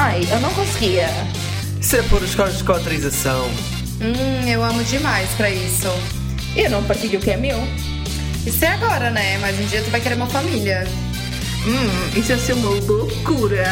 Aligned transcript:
Ai, 0.00 0.20
eu 0.30 0.38
não 0.38 0.54
conseguia. 0.54 1.08
Isso 1.80 1.96
é 1.96 2.02
por 2.02 2.22
os 2.22 2.32
códigos 2.32 2.58
de 2.58 2.64
cotrização. 2.64 3.46
Hum, 4.00 4.48
eu 4.48 4.62
amo 4.62 4.84
demais 4.84 5.28
pra 5.30 5.50
isso. 5.50 5.88
Eu 6.54 6.70
não 6.70 6.84
partilho 6.84 7.18
o 7.18 7.22
que 7.22 7.32
é 7.32 7.36
meu. 7.36 7.58
Isso 8.46 8.64
é 8.64 8.68
agora, 8.68 9.10
né? 9.10 9.38
Mas 9.38 9.58
um 9.58 9.64
dia 9.66 9.82
tu 9.82 9.90
vai 9.90 10.00
querer 10.00 10.14
uma 10.14 10.28
família. 10.28 10.86
Hum, 11.66 12.16
isso 12.16 12.30
ia 12.30 12.38
ser 12.38 12.52
uma 12.52 12.70
loucura. 12.70 13.66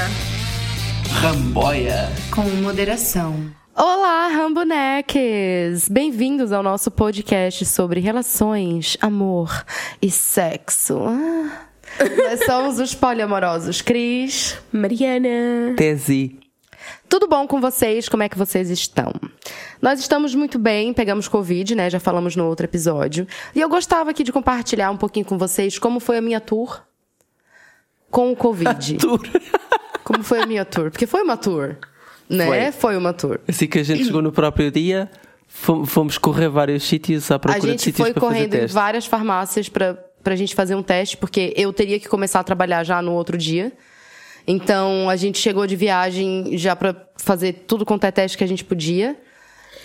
Ramboia. 1.23 2.11
Com 2.33 2.43
moderação. 2.61 3.49
Olá, 3.77 4.27
Ramboneques! 4.27 5.89
Bem-vindos 5.89 6.51
ao 6.51 6.61
nosso 6.61 6.91
podcast 6.91 7.65
sobre 7.67 8.01
relações, 8.01 8.97
amor 9.01 9.65
e 10.03 10.11
sexo. 10.11 10.99
Ah, 11.07 11.66
Nós 11.99 12.45
somos 12.45 12.79
os 12.79 12.95
poliamorosos 12.95 13.81
Cris. 13.83 14.57
Mariana. 14.73 15.75
Tese. 15.77 16.39
Tudo 17.09 17.27
bom 17.29 17.47
com 17.47 17.61
vocês? 17.61 18.09
Como 18.09 18.23
é 18.23 18.29
que 18.29 18.37
vocês 18.39 18.70
estão? 18.70 19.12
Nós 19.80 19.98
estamos 20.01 20.34
muito 20.34 20.59
bem, 20.59 20.93
pegamos 20.93 21.29
Covid, 21.29 21.75
né? 21.75 21.91
Já 21.91 21.98
falamos 22.01 22.37
no 22.37 22.47
outro 22.47 22.65
episódio. 22.67 23.27
E 23.55 23.61
eu 23.61 23.69
gostava 23.69 24.11
aqui 24.11 24.23
de 24.25 24.33
compartilhar 24.33 24.91
um 24.91 24.97
pouquinho 24.97 25.25
com 25.27 25.37
vocês 25.39 25.79
como 25.79 26.01
foi 26.01 26.19
a 26.19 26.20
minha 26.20 26.41
tour 26.41 26.80
com 28.11 28.33
o 28.33 28.37
Covid. 28.37 28.97
Tour. 28.98 29.20
Como 30.05 30.23
foi 30.23 30.41
a 30.42 30.47
minha 30.47 30.65
tour? 30.65 30.91
Porque 30.91 31.06
foi 31.06 31.23
uma 31.23 31.37
tour, 31.37 31.77
né? 32.31 32.47
Foi. 32.70 32.73
Foi 32.73 32.97
uma 32.97 33.12
tour. 33.12 33.41
Assim 33.48 33.67
que 33.67 33.78
a 33.81 33.83
gente 33.83 34.05
chegou 34.05 34.23
no 34.23 34.31
próprio 34.31 34.70
dia, 34.70 35.11
fom- 35.48 35.84
fomos 35.84 36.17
correr 36.17 36.48
vários 36.48 36.84
sítios 36.84 37.28
à 37.31 37.34
A 37.34 37.39
procura 37.41 37.61
de 37.61 37.69
gente 37.73 37.83
sítios 37.83 38.06
foi 38.06 38.12
para 38.15 38.20
fazer 38.20 38.34
correndo 38.48 38.55
em 38.55 38.67
várias 38.67 39.06
farmácias 39.06 39.69
pra 39.69 39.98
pra 40.27 40.35
gente 40.35 40.57
fazer 40.57 40.75
um 40.75 40.83
teste, 40.83 41.16
porque 41.16 41.55
eu 41.57 41.73
teria 41.73 42.01
que 42.01 42.09
começar 42.09 42.41
a 42.41 42.43
trabalhar 42.43 42.83
já 42.83 43.01
no 43.01 43.12
outro 43.12 43.39
dia. 43.39 43.73
Então 44.45 45.09
a 45.09 45.15
gente 45.15 45.39
chegou 45.39 45.69
de 45.69 45.77
viagem 45.77 46.59
já 46.59 46.75
pra 46.75 46.97
fazer 47.17 47.65
tudo 47.69 47.87
quanto 47.87 48.03
é 48.03 48.11
teste 48.11 48.37
que 48.37 48.42
a 48.42 48.47
gente 48.48 48.65
podia. 48.65 49.17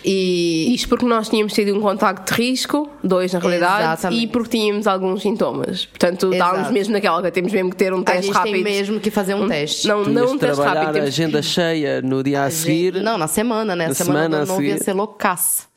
E 0.04 0.74
Isto 0.74 0.90
porque 0.90 1.06
nós 1.06 1.30
tínhamos 1.30 1.54
tido 1.54 1.78
um 1.78 1.80
contacto 1.80 2.34
de 2.34 2.42
risco, 2.42 2.90
dois 3.04 3.32
na 3.34 3.40
realidade, 3.40 3.84
Exatamente. 3.84 4.24
e 4.24 4.28
porque 4.28 4.58
tínhamos 4.58 4.88
alguns 4.88 5.22
sintomas. 5.22 5.86
Portanto, 5.86 6.32
estávamos 6.34 6.72
mesmo 6.72 6.94
naquela 6.94 7.22
que 7.22 7.30
temos 7.30 7.54
mesmo 7.54 7.70
que 7.70 7.76
ter 7.76 7.94
um 7.94 8.00
a 8.00 8.04
teste 8.04 8.26
gente 8.26 8.34
rápido. 8.34 8.54
tem 8.54 8.64
mesmo 8.64 9.00
que 9.00 9.12
fazer 9.12 9.36
um 9.36 9.48
teste. 9.48 9.88
Não, 9.88 10.04
não 10.06 10.32
um 10.32 10.38
teste 10.40 10.56
trabalhar 10.56 10.74
rápido. 10.74 10.90
a 10.90 10.94
Temos... 10.94 11.10
agenda 11.10 11.42
cheia 11.44 12.02
no 12.02 12.24
dia 12.24 12.46
a 12.46 12.50
seguir. 12.50 12.96
Não, 12.96 13.16
na 13.16 13.28
semana, 13.28 13.76
né? 13.76 13.86
Na 13.86 13.92
a 13.92 13.94
semana, 13.94 14.20
semana 14.24 14.38
a 14.38 14.40
ano 14.40 14.48
novo 14.48 14.64
ia 14.64 14.80
ser 14.80 14.94
loucaça. 14.94 15.70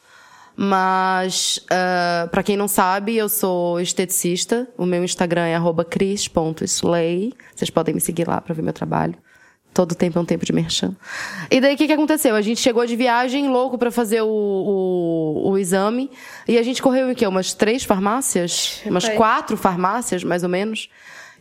Mas, 0.57 1.61
ah, 1.71 2.29
pra 2.31 2.43
quem 2.43 2.57
não 2.57 2.69
sabe, 2.69 3.17
eu 3.17 3.29
sou 3.29 3.81
esteticista. 3.81 4.69
O 4.79 4.87
meu 4.87 5.03
Instagram 5.03 5.47
é 5.47 5.57
cris.slay. 5.89 7.33
Vocês 7.55 7.71
podem 7.71 7.95
me 7.95 8.01
seguir 8.01 8.29
lá 8.29 8.41
pra 8.41 8.55
ver 8.55 8.63
meu 8.63 8.73
trabalho. 8.73 9.15
Todo 9.73 9.97
tempo 9.97 10.17
é 10.17 10.23
um 10.23 10.25
tempo 10.25 10.47
de 10.47 10.53
merchan. 10.53 10.95
E 11.51 11.61
daí, 11.61 11.75
o 11.75 11.77
que, 11.77 11.89
que 11.89 11.93
aconteceu? 11.93 12.37
A 12.37 12.41
gente 12.41 12.61
chegou 12.61 12.87
de 12.87 12.95
viagem, 12.95 13.49
louco 13.49 13.77
pra 13.77 13.91
fazer 13.91 14.23
o, 14.23 14.29
o, 14.29 15.51
o 15.51 15.59
exame. 15.59 16.09
E 16.47 16.57
a 16.57 16.63
gente 16.63 16.81
correu 16.81 17.11
em 17.11 17.15
quê? 17.15 17.27
Umas 17.27 17.53
três 17.53 17.83
farmácias? 17.83 18.81
Umas 18.87 19.09
quatro 19.09 19.57
farmácias, 19.57 20.23
mais 20.23 20.45
ou 20.45 20.49
menos. 20.49 20.89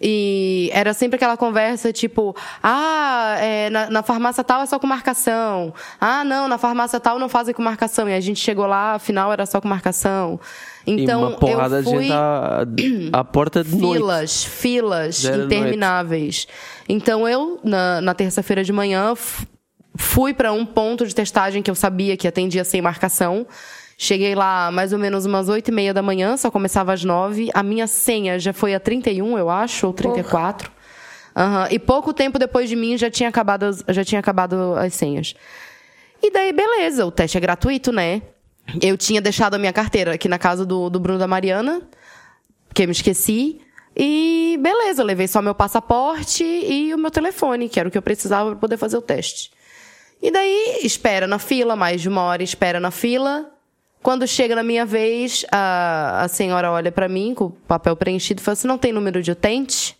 E 0.05 0.69
era 0.73 0.93
sempre 0.93 1.15
aquela 1.15 1.37
conversa 1.37 1.93
tipo, 1.93 2.35
ah, 2.61 3.37
é, 3.39 3.69
na, 3.69 3.89
na 3.89 4.03
farmácia 4.03 4.43
tal 4.43 4.61
é 4.61 4.65
só 4.65 4.77
com 4.77 4.85
marcação. 4.85 5.73
Ah, 5.99 6.25
não, 6.25 6.49
na 6.49 6.57
farmácia 6.57 6.99
tal 6.99 7.17
não 7.17 7.29
fazem 7.29 7.53
com 7.53 7.61
marcação. 7.61 8.09
E 8.09 8.13
a 8.13 8.19
gente 8.19 8.41
chegou 8.41 8.65
lá, 8.65 8.95
afinal 8.95 9.31
era 9.31 9.45
só 9.45 9.61
com 9.61 9.67
marcação. 9.69 10.37
Então, 10.85 11.21
e 11.21 11.25
uma 11.25 11.37
porrada 11.37 11.77
eu 11.77 11.83
de 11.83 11.89
fui 11.89 12.03
gente 12.03 13.09
à, 13.13 13.23
porta 13.23 13.63
de 13.63 13.73
noite. 13.73 13.99
filas, 13.99 14.43
filas 14.43 15.21
Já 15.21 15.31
era 15.31 15.45
intermináveis. 15.45 16.47
Então 16.89 17.25
eu, 17.25 17.61
na, 17.63 18.01
na 18.01 18.13
terça-feira 18.13 18.61
de 18.61 18.73
manhã, 18.73 19.13
fui 19.95 20.33
para 20.33 20.51
um 20.51 20.65
ponto 20.65 21.07
de 21.07 21.15
testagem 21.15 21.61
que 21.61 21.71
eu 21.71 21.75
sabia 21.75 22.17
que 22.17 22.27
atendia 22.27 22.65
sem 22.65 22.81
marcação. 22.81 23.47
Cheguei 24.03 24.35
lá 24.35 24.69
mais 24.69 24.91
ou 24.91 24.99
menos 24.99 25.25
umas 25.25 25.47
oito 25.47 25.69
e 25.69 25.71
meia 25.71 25.93
da 25.93 26.01
manhã, 26.01 26.35
só 26.35 26.51
começava 26.51 26.91
às 26.91 27.05
nove. 27.05 27.49
A 27.53 27.63
minha 27.63 27.87
senha 27.87 28.37
já 28.37 28.51
foi 28.51 28.75
a 28.75 28.79
31, 28.79 29.37
eu 29.37 29.49
acho, 29.49 29.87
ou 29.87 29.93
34. 29.93 30.69
Aham. 31.33 31.69
E 31.71 31.79
pouco 31.79 32.11
tempo 32.13 32.37
depois 32.37 32.67
de 32.67 32.75
mim 32.75 32.97
já 32.97 33.09
tinha 33.09 33.29
acabado, 33.29 33.63
as- 33.63 33.81
já 33.87 34.03
tinha 34.03 34.19
acabado 34.19 34.73
as 34.77 34.93
senhas. 34.93 35.33
E 36.21 36.29
daí, 36.29 36.51
beleza, 36.51 37.05
o 37.05 37.11
teste 37.11 37.37
é 37.37 37.39
gratuito, 37.39 37.93
né? 37.93 38.21
Eu 38.81 38.97
tinha 38.97 39.21
deixado 39.21 39.53
a 39.55 39.57
minha 39.57 39.71
carteira 39.71 40.13
aqui 40.15 40.27
na 40.27 40.37
casa 40.37 40.65
do, 40.65 40.89
do 40.89 40.99
Bruno 40.99 41.17
da 41.17 41.27
Mariana, 41.27 41.81
que 42.73 42.83
eu 42.83 42.87
me 42.87 42.91
esqueci. 42.91 43.61
E 43.95 44.59
beleza, 44.61 45.01
eu 45.01 45.05
levei 45.05 45.29
só 45.29 45.41
meu 45.41 45.55
passaporte 45.55 46.43
e 46.43 46.93
o 46.93 46.97
meu 46.97 47.09
telefone, 47.09 47.69
que 47.69 47.79
era 47.79 47.87
o 47.87 47.91
que 47.91 47.97
eu 47.97 48.01
precisava 48.01 48.49
para 48.49 48.59
poder 48.59 48.75
fazer 48.75 48.97
o 48.97 49.01
teste. 49.01 49.49
E 50.21 50.29
daí, 50.29 50.79
espera 50.83 51.25
na 51.25 51.39
fila, 51.39 51.73
mais 51.77 52.01
de 52.01 52.09
uma 52.09 52.23
hora 52.23 52.43
espera 52.43 52.81
na 52.81 52.91
fila. 52.91 53.49
Quando 54.03 54.27
chega 54.27 54.53
na 54.53 54.63
minha 54.63 54.85
vez, 54.85 55.45
a, 55.49 56.23
a 56.23 56.27
senhora 56.27 56.69
olha 56.69 56.91
para 56.91 57.07
mim 57.07 57.33
com 57.33 57.45
o 57.45 57.49
papel 57.49 57.95
preenchido 57.95 58.41
e 58.41 58.43
fala 58.43 58.53
assim: 58.53 58.67
não 58.67 58.77
tem 58.77 58.91
número 58.91 59.23
de 59.23 59.31
utente? 59.31 59.97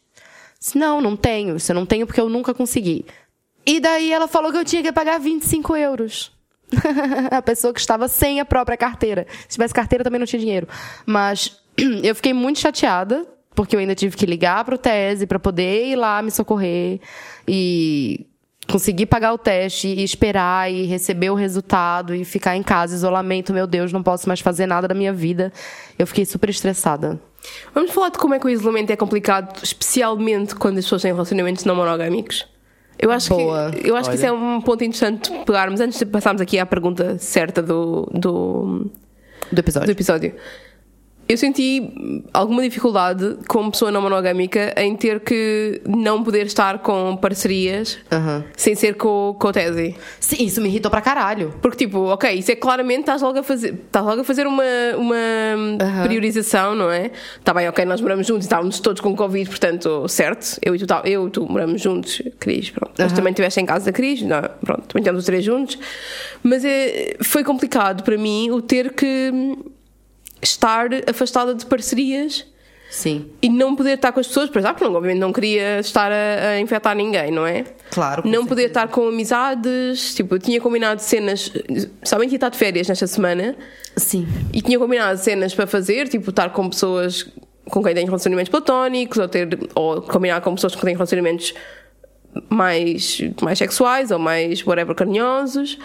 Disse, 0.60 0.78
Não, 0.78 1.00
não 1.00 1.16
tenho. 1.16 1.56
Eu 1.56 1.76
não 1.76 1.86
tenho 1.86 2.06
porque 2.06 2.20
eu 2.20 2.28
nunca 2.28 2.54
consegui. 2.54 3.06
E 3.66 3.80
daí 3.80 4.12
ela 4.12 4.28
falou 4.28 4.52
que 4.52 4.58
eu 4.58 4.66
tinha 4.66 4.84
que 4.84 4.92
pagar 4.92 5.20
25 5.20 5.78
euros. 5.78 6.34
a 7.32 7.42
pessoa 7.42 7.74
que 7.74 7.80
estava 7.80 8.10
sem 8.10 8.42
a 8.42 8.46
própria 8.46 8.76
carteira. 8.76 9.26
Se 9.48 9.56
tivesse 9.56 9.74
carteira, 9.74 10.04
também 10.04 10.20
não 10.20 10.28
tinha 10.28 10.40
dinheiro. 10.40 10.68
Mas 11.06 11.62
eu 12.04 12.14
fiquei 12.14 12.34
muito 12.34 12.60
chateada, 12.60 13.26
porque 13.56 13.74
eu 13.74 13.80
ainda 13.80 13.96
tive 13.96 14.18
que 14.18 14.26
ligar 14.26 14.66
para 14.66 14.76
o 14.76 14.78
TESE 14.78 15.26
para 15.26 15.40
poder 15.40 15.88
ir 15.88 15.96
lá 15.96 16.22
me 16.22 16.30
socorrer 16.30 17.00
e 17.48 18.26
conseguir 18.70 19.06
pagar 19.06 19.34
o 19.34 19.38
teste 19.38 19.88
e 19.88 20.04
esperar 20.04 20.72
e 20.72 20.86
receber 20.86 21.30
o 21.30 21.36
resultado 21.36 22.16
e 22.16 22.24
ficar 22.24 22.56
em 22.56 22.64
casa, 22.64 22.96
isolamento. 22.96 23.54
Meu 23.54 23.68
Deus, 23.68 23.92
não 23.92 24.02
posso 24.02 24.28
mais 24.28 24.40
fazer 24.40 24.66
nada 24.66 24.88
da 24.88 24.96
minha 24.96 25.14
vida. 25.14 25.52
Eu 25.98 26.08
fiquei 26.08 26.26
super 26.26 26.50
estressada. 26.50 27.20
Vamos 27.74 27.92
falar 27.92 28.10
de 28.10 28.18
como 28.18 28.34
é 28.34 28.40
que 28.40 28.46
o 28.46 28.50
isolamento 28.50 28.92
é 28.92 28.96
complicado, 28.96 29.62
especialmente 29.62 30.56
quando 30.56 30.78
as 30.78 30.86
pessoas 30.86 31.02
têm 31.02 31.12
relacionamentos 31.12 31.66
não 31.66 31.76
monogâmicos. 31.76 32.48
Eu 32.98 33.12
acho 33.12 33.30
Boa. 33.30 33.72
que, 33.72 33.90
eu 33.90 33.98
acho 33.98 34.10
que 34.10 34.16
isso 34.16 34.26
é 34.26 34.32
um 34.32 34.62
ponto 34.62 34.84
interessante 34.84 35.32
de 35.32 35.40
pegarmos 35.46 35.82
antes 35.82 36.00
de 36.00 36.06
passarmos 36.06 36.42
aqui 36.42 36.58
à 36.58 36.66
pergunta 36.66 37.18
certa 37.18 37.62
do, 37.62 38.10
do, 38.14 38.90
Do 39.52 39.60
episódio. 39.60 39.88
do 39.88 39.92
episódio. 39.92 40.34
Eu 41.28 41.38
senti 41.38 42.24
alguma 42.34 42.62
dificuldade 42.62 43.38
como 43.48 43.72
pessoa 43.72 43.90
não 43.92 44.02
monogâmica 44.02 44.74
em 44.78 44.96
ter 44.96 45.22
que 45.22 45.82
não 45.88 46.22
poder 46.22 46.46
estar 46.46 46.80
com 46.80 47.16
parcerias 47.16 47.98
Aham. 48.12 48.44
sem 48.58 48.76
ser 48.76 48.96
com, 48.96 49.36
com 49.40 49.48
a 49.48 49.54
tese. 49.54 49.96
Sim, 50.20 50.44
isso 50.44 50.60
me 50.62 50.68
irritou 50.68 50.92
pra 50.92 51.02
caralho. 51.02 51.54
Porque, 51.62 51.86
tipo, 51.86 52.00
ok, 52.08 52.30
isso 52.34 52.52
é 52.52 52.56
claramente 52.56 53.02
estás 53.02 53.22
logo 53.22 53.40
a 53.40 53.44
fazer, 53.44 53.74
estás 53.74 54.06
logo 54.06 54.22
a 54.22 54.24
fazer 54.24 54.46
uma, 54.46 54.64
uma 54.98 56.04
priorização, 56.04 56.76
não 56.76 56.92
é? 56.92 57.12
Está 57.40 57.54
bem, 57.54 57.68
ok, 57.70 57.86
nós 57.86 58.02
moramos 58.02 58.28
juntos 58.28 58.44
e 58.46 58.48
estávamos 58.48 58.80
todos 58.80 59.02
com 59.02 59.16
Covid, 59.16 59.50
portanto, 59.50 60.08
certo, 60.10 60.58
eu 60.62 60.76
e 60.76 60.80
tu, 60.80 60.86
tá- 60.86 61.02
eu 61.06 61.28
e 61.28 61.32
tu 61.32 61.46
moramos 61.50 61.82
juntos, 61.82 62.22
Cris, 62.40 62.70
pronto. 62.70 62.94
Mas 62.98 63.14
também 63.14 63.32
estiveste 63.32 63.60
em 63.62 63.66
casa 63.66 63.86
da 63.86 63.92
Cris, 63.94 64.22
não, 64.22 64.42
pronto, 64.64 64.84
também 64.88 65.02
estamos 65.02 65.20
os 65.20 65.26
três 65.26 65.44
juntos. 65.44 65.78
Mas 66.44 66.66
é, 66.66 67.16
foi 67.22 67.44
complicado 67.44 68.04
para 68.04 68.18
mim 68.18 68.52
o 68.52 68.62
ter 68.62 68.94
que 68.94 69.32
estar 70.44 70.90
afastada 71.10 71.56
de 71.56 71.66
parcerias 71.66 72.46
Sim. 72.90 73.32
e 73.42 73.50
não 73.50 73.76
poder 73.76 73.94
estar 73.96 74.12
com 74.12 74.20
as 74.20 74.28
pessoas, 74.28 74.50
por 74.50 74.60
exemplo, 74.60 74.78
porque 74.80 74.94
obviamente 74.94 75.20
não 75.20 75.34
queria 75.34 75.80
estar 75.80 76.12
a, 76.12 76.50
a 76.50 76.60
infectar 76.60 76.96
ninguém, 76.96 77.32
não 77.32 77.48
é? 77.48 77.64
Claro, 77.90 78.22
Não 78.28 78.46
poder 78.46 78.64
certeza. 78.64 78.86
estar 78.86 78.88
com 78.94 79.08
amizades, 79.08 80.14
tipo, 80.14 80.36
eu 80.36 80.40
tinha 80.40 80.62
combinado 80.62 81.02
cenas, 81.02 81.52
sabem 82.04 82.28
que 82.28 82.36
ia 82.36 82.38
estar 82.38 82.50
de 82.50 82.58
férias 82.58 82.88
nesta 82.88 83.08
semana 83.08 83.56
Sim. 83.96 84.28
e 84.54 84.62
tinha 84.62 84.78
combinado 84.78 85.18
cenas 85.20 85.56
para 85.56 85.66
fazer, 85.66 86.08
tipo, 86.08 86.30
estar 86.30 86.50
com 86.52 86.70
pessoas 86.70 87.28
com 87.70 87.82
quem 87.82 87.94
tenho 87.96 88.08
relacionamentos 88.08 88.50
platónicos 88.50 89.18
ou, 89.18 89.28
ter, 89.28 89.58
ou 89.74 90.02
combinar 90.02 90.42
com 90.42 90.54
pessoas 90.54 90.74
com 90.76 90.82
quem 90.82 90.88
tenho 90.88 90.98
relacionamentos 90.98 91.54
mais, 92.50 93.20
mais 93.42 93.58
sexuais 93.58 94.12
ou 94.12 94.20
mais 94.20 94.66
whatever 94.66 94.94
carinhosos. 94.96 95.78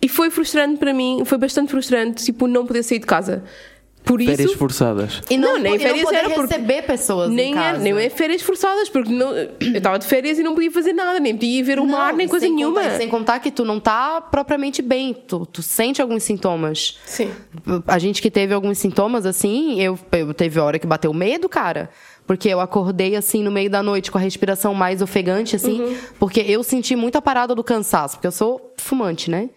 E 0.00 0.08
foi 0.08 0.30
frustrante 0.30 0.78
para 0.78 0.92
mim, 0.92 1.22
foi 1.24 1.38
bastante 1.38 1.70
frustrante, 1.70 2.24
tipo, 2.24 2.46
não 2.46 2.66
poder 2.66 2.82
sair 2.82 2.98
de 2.98 3.06
casa. 3.06 3.42
Por 4.06 4.20
Férias 4.22 4.50
isso, 4.50 4.56
forçadas. 4.56 5.20
E 5.28 5.36
não, 5.36 5.54
Não, 5.54 5.58
nem 5.58 5.74
e 5.74 5.78
não 5.78 5.82
férias 5.84 6.04
poder 6.04 6.16
era 6.16 6.30
porque- 6.30 6.54
receber 6.54 6.82
pessoas 6.82 7.28
nem 7.28 7.50
em 7.50 7.54
casa. 7.54 7.80
é, 7.80 7.82
nem 7.92 8.04
é 8.04 8.08
férias 8.08 8.40
forçadas, 8.40 8.88
porque 8.88 9.12
não, 9.12 9.36
eu 9.36 9.50
estava 9.60 9.98
de 9.98 10.06
férias 10.06 10.38
e 10.38 10.44
não 10.44 10.54
podia 10.54 10.70
fazer 10.70 10.92
nada, 10.92 11.18
nem 11.18 11.34
podia 11.34 11.58
ir 11.58 11.62
ver 11.64 11.80
o 11.80 11.84
Não, 11.84 11.90
mar, 11.98 12.14
nem 12.14 12.28
coisa 12.28 12.46
sem 12.46 12.54
nenhuma. 12.54 12.80
Contar, 12.82 12.96
sem 12.96 13.08
contar 13.08 13.40
que 13.40 13.50
tu 13.50 13.64
não 13.64 13.80
tá 13.80 14.20
propriamente 14.20 14.80
bem, 14.80 15.12
tu, 15.12 15.44
tu 15.44 15.60
sente 15.60 16.00
alguns 16.00 16.22
sintomas. 16.22 16.98
Sim. 17.04 17.30
A 17.86 17.98
gente 17.98 18.22
que 18.22 18.30
teve 18.30 18.54
alguns 18.54 18.78
sintomas, 18.78 19.26
assim, 19.26 19.82
eu, 19.82 19.98
eu 20.12 20.32
teve 20.32 20.60
hora 20.60 20.78
que 20.78 20.86
bateu 20.86 21.12
medo, 21.12 21.48
cara. 21.48 21.90
Porque 22.28 22.48
eu 22.48 22.60
acordei, 22.60 23.16
assim, 23.16 23.42
no 23.42 23.50
meio 23.50 23.68
da 23.70 23.82
noite 23.82 24.10
com 24.12 24.18
a 24.18 24.20
respiração 24.20 24.72
mais 24.72 25.02
ofegante, 25.02 25.56
assim. 25.56 25.80
Uhum. 25.80 25.96
Porque 26.18 26.40
eu 26.40 26.62
senti 26.62 26.94
muito 26.94 27.16
a 27.16 27.22
parada 27.22 27.54
do 27.56 27.62
cansaço. 27.64 28.16
Porque 28.16 28.26
eu 28.28 28.32
sou 28.32 28.72
fumante, 28.78 29.30
né? 29.30 29.50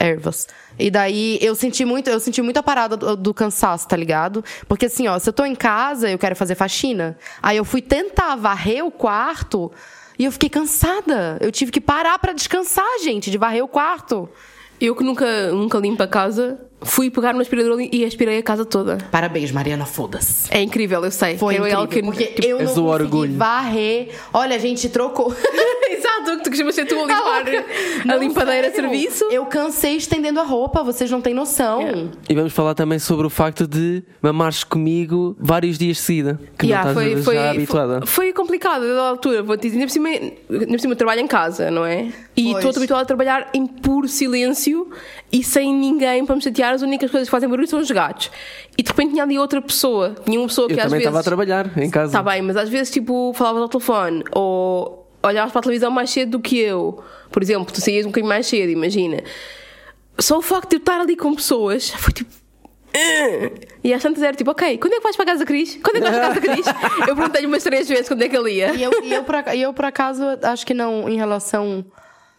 Ervas. 0.00 0.48
E 0.78 0.90
daí 0.90 1.38
eu 1.40 1.54
senti 1.54 1.84
muito, 1.84 2.08
eu 2.08 2.18
senti 2.18 2.40
muita 2.40 2.62
parada 2.62 2.96
do, 2.96 3.16
do 3.16 3.34
cansaço, 3.34 3.86
tá 3.86 3.96
ligado? 3.96 4.42
Porque 4.66 4.86
assim, 4.86 5.06
ó, 5.06 5.18
se 5.18 5.28
eu 5.28 5.32
tô 5.32 5.44
em 5.44 5.54
casa, 5.54 6.10
eu 6.10 6.18
quero 6.18 6.34
fazer 6.34 6.54
faxina. 6.54 7.16
Aí 7.42 7.56
eu 7.56 7.64
fui 7.64 7.82
tentar 7.82 8.34
varrer 8.36 8.84
o 8.84 8.90
quarto. 8.90 9.70
E 10.18 10.24
eu 10.24 10.32
fiquei 10.32 10.48
cansada. 10.48 11.36
Eu 11.40 11.52
tive 11.52 11.70
que 11.70 11.80
parar 11.80 12.18
pra 12.18 12.32
descansar, 12.32 12.84
gente, 13.02 13.30
de 13.30 13.38
varrer 13.38 13.62
o 13.62 13.68
quarto. 13.68 14.28
Eu 14.80 14.96
que 14.96 15.04
nunca, 15.04 15.52
nunca 15.52 15.78
limpo 15.78 16.02
a 16.02 16.08
casa, 16.08 16.60
fui 16.84 17.10
pegar 17.10 17.32
no 17.32 17.40
aspirador 17.40 17.78
e 17.92 18.04
aspirei 18.04 18.38
a 18.38 18.42
casa 18.42 18.64
toda. 18.64 18.98
Parabéns, 19.10 19.50
Mariana, 19.50 19.84
foda-se. 19.86 20.52
É 20.52 20.60
incrível, 20.62 21.04
eu 21.04 21.10
sei. 21.10 21.36
Foi 21.38 21.54
Quero 21.54 21.66
incrível, 21.66 21.78
ela 21.80 21.88
que- 21.88 22.02
porque 22.02 22.24
tipo, 22.26 22.46
eu 22.46 22.58
não 22.58 22.66
consegui 22.66 22.86
orgulho. 22.86 23.36
varrer. 23.36 24.08
Olha, 24.32 24.56
a 24.56 24.58
gente 24.58 24.88
trocou. 24.88 25.34
Exato, 25.92 26.38
que 26.38 26.44
tu 26.44 26.50
costumas 26.50 26.74
ser 26.74 26.86
tu 26.86 26.94
a 26.98 27.02
limpar 27.06 28.14
a 28.14 28.16
limpadeira 28.16 28.68
a 28.68 28.70
sério. 28.72 28.90
serviço. 28.90 29.24
Eu 29.30 29.44
cansei 29.46 29.96
estendendo 29.96 30.40
a 30.40 30.42
roupa, 30.42 30.82
vocês 30.82 31.10
não 31.10 31.20
têm 31.20 31.34
noção. 31.34 32.10
E 32.28 32.34
vamos 32.34 32.52
falar 32.52 32.74
também 32.74 32.98
sobre 32.98 33.26
o 33.26 33.30
facto 33.30 33.66
de 33.66 34.02
mamares 34.20 34.64
comigo 34.64 35.36
vários 35.38 35.78
dias 35.78 35.98
de 35.98 36.02
seguida. 36.02 36.40
Que 36.58 36.66
Yeah, 36.66 36.92
não 36.92 37.02
estás 37.02 37.24
já 37.36 37.50
habituada. 37.50 38.00
Foi, 38.06 38.26
foi 38.26 38.32
complicado 38.32 38.82
da 38.82 39.02
altura, 39.08 39.42
vou 39.42 39.56
te 39.56 39.62
dizer. 39.68 39.76
Ainda 39.76 39.86
por 39.86 39.92
cima, 39.92 40.08
ainda 40.08 40.66
por 40.66 40.80
cima 40.80 40.92
eu 40.92 40.96
trabalho 40.96 41.20
em 41.20 41.26
casa, 41.26 41.70
não 41.70 41.84
é? 41.84 42.08
E 42.36 42.52
estou 42.52 42.70
habituada 42.74 43.02
a 43.02 43.06
trabalhar 43.06 43.50
em 43.54 43.66
puro 43.66 44.08
silêncio 44.08 44.90
e 45.32 45.42
sem 45.42 45.74
ninguém 45.74 46.24
para 46.26 46.36
me 46.36 46.42
chatear. 46.42 46.74
As 46.74 46.82
únicas 46.82 47.10
coisas 47.10 47.26
que 47.28 47.30
fazem 47.30 47.48
barulho 47.48 47.66
são 47.66 47.80
os 47.80 47.90
gatos. 47.90 48.30
E 48.76 48.82
de 48.82 48.88
repente 48.90 49.12
tinha 49.12 49.22
ali 49.22 49.38
outra 49.38 49.62
pessoa. 49.62 50.14
Tinha 50.24 50.38
uma 50.38 50.46
pessoa 50.46 50.68
que 50.68 50.74
Eu 50.74 50.78
às 50.78 50.84
também 50.84 50.98
vezes. 50.98 51.06
estava 51.06 51.20
a 51.20 51.22
trabalhar 51.22 51.78
em 51.78 51.90
casa. 51.90 52.06
Está 52.18 52.22
bem, 52.22 52.42
mas 52.42 52.56
às 52.56 52.68
vezes 52.68 52.90
tipo 52.92 53.32
falavas 53.34 53.62
ao 53.62 53.68
telefone 53.68 54.22
ou 54.32 55.08
olhavas 55.22 55.50
para 55.52 55.60
a 55.60 55.62
televisão 55.62 55.90
mais 55.90 56.10
cedo 56.10 56.32
do 56.32 56.40
que 56.40 56.58
eu. 56.58 57.02
Por 57.30 57.42
exemplo, 57.42 57.72
tu 57.72 57.80
saías 57.80 58.04
um 58.04 58.10
bocadinho 58.10 58.28
mais 58.28 58.46
cedo, 58.46 58.70
imagina. 58.70 59.22
Só 60.18 60.36
o 60.38 60.42
facto 60.42 60.70
de 60.70 60.76
eu 60.76 60.80
estar 60.80 61.00
ali 61.00 61.16
com 61.16 61.34
pessoas 61.34 61.88
foi 61.90 62.12
tipo. 62.12 62.30
E 63.82 63.94
às 63.94 64.02
tantas 64.02 64.22
era 64.22 64.36
tipo, 64.36 64.50
ok, 64.50 64.76
quando 64.76 64.92
é 64.92 64.96
que 64.96 65.02
vais 65.02 65.16
para 65.16 65.22
a 65.22 65.26
casa 65.28 65.38
da 65.40 65.46
Cris? 65.46 65.78
Quando 65.82 65.96
é 65.96 66.00
que 66.00 66.10
vais 66.10 66.16
para 66.18 66.26
a 66.26 66.34
casa 66.34 66.40
da 66.40 66.54
Cris? 66.54 66.66
Eu 67.08 67.16
perguntei-lhe 67.16 67.46
umas 67.46 67.62
três 67.62 67.88
vezes 67.88 68.06
quando 68.06 68.22
é 68.22 68.28
que 68.28 68.36
ele 68.36 68.52
ia. 68.52 68.74
E 68.74 68.82
eu, 68.82 68.90
e 69.02 69.14
eu, 69.14 69.24
por, 69.24 69.34
e 69.54 69.62
eu, 69.62 69.72
por 69.72 69.84
acaso, 69.86 70.22
acho 70.42 70.66
que 70.66 70.74
não, 70.74 71.08
em 71.08 71.16
relação 71.16 71.82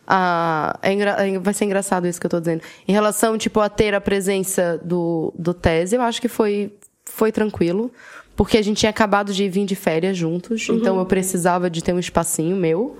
a. 0.07 0.77
é 0.81 0.93
é- 0.93 1.39
vai 1.39 1.53
ser 1.53 1.65
engraçado 1.65 2.07
isso 2.07 2.19
que 2.19 2.25
eu 2.25 2.29
tô 2.29 2.39
dizendo. 2.39 2.61
Em 2.87 2.91
relação, 2.91 3.37
tipo, 3.37 3.59
a 3.59 3.69
ter 3.69 3.93
a 3.93 4.01
presença 4.01 4.79
do, 4.83 5.33
do 5.37 5.53
Tese, 5.53 5.95
eu 5.95 6.01
acho 6.01 6.21
que 6.21 6.27
foi, 6.27 6.73
foi 7.05 7.31
tranquilo. 7.31 7.91
Porque 8.35 8.57
a 8.57 8.63
gente 8.63 8.77
tinha 8.77 8.89
acabado 8.89 9.31
de 9.31 9.47
vir 9.47 9.63
de 9.63 9.75
férias 9.75 10.17
juntos, 10.17 10.67
então 10.67 10.97
eu 10.97 11.05
precisava 11.05 11.69
de 11.69 11.83
ter 11.83 11.93
um 11.93 11.99
espacinho 11.99 12.55
meu. 12.55 12.97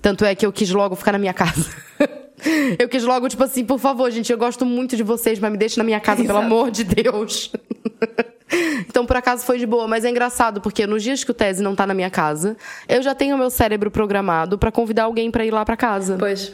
Tanto 0.00 0.24
é 0.24 0.32
que 0.32 0.46
eu 0.46 0.52
quis 0.52 0.70
logo 0.70 0.94
ficar 0.94 1.10
na 1.10 1.18
minha 1.18 1.34
casa. 1.34 1.68
eu 2.78 2.88
quis 2.88 3.02
logo, 3.02 3.28
tipo 3.28 3.42
assim, 3.42 3.64
por 3.64 3.80
favor, 3.80 4.08
gente, 4.12 4.30
eu 4.30 4.38
gosto 4.38 4.64
muito 4.64 4.96
de 4.96 5.02
vocês, 5.02 5.40
mas 5.40 5.50
me 5.50 5.58
deixe 5.58 5.76
na 5.76 5.82
minha 5.82 5.98
casa, 5.98 6.22
pelo 6.22 6.38
Exato. 6.38 6.46
amor 6.46 6.70
de 6.70 6.84
Deus. 6.84 7.50
Então, 8.88 9.06
por 9.06 9.16
acaso, 9.16 9.44
foi 9.44 9.58
de 9.58 9.66
boa. 9.66 9.86
Mas 9.86 10.04
é 10.04 10.10
engraçado, 10.10 10.60
porque 10.60 10.86
nos 10.86 11.02
dias 11.02 11.22
que 11.24 11.30
o 11.30 11.34
Tese 11.34 11.62
não 11.62 11.74
tá 11.74 11.86
na 11.86 11.94
minha 11.94 12.10
casa, 12.10 12.56
eu 12.88 13.02
já 13.02 13.14
tenho 13.14 13.36
meu 13.38 13.50
cérebro 13.50 13.90
programado 13.90 14.58
pra 14.58 14.72
convidar 14.72 15.04
alguém 15.04 15.30
pra 15.30 15.44
ir 15.44 15.50
lá 15.52 15.64
pra 15.64 15.76
casa. 15.76 16.16
Pois. 16.18 16.52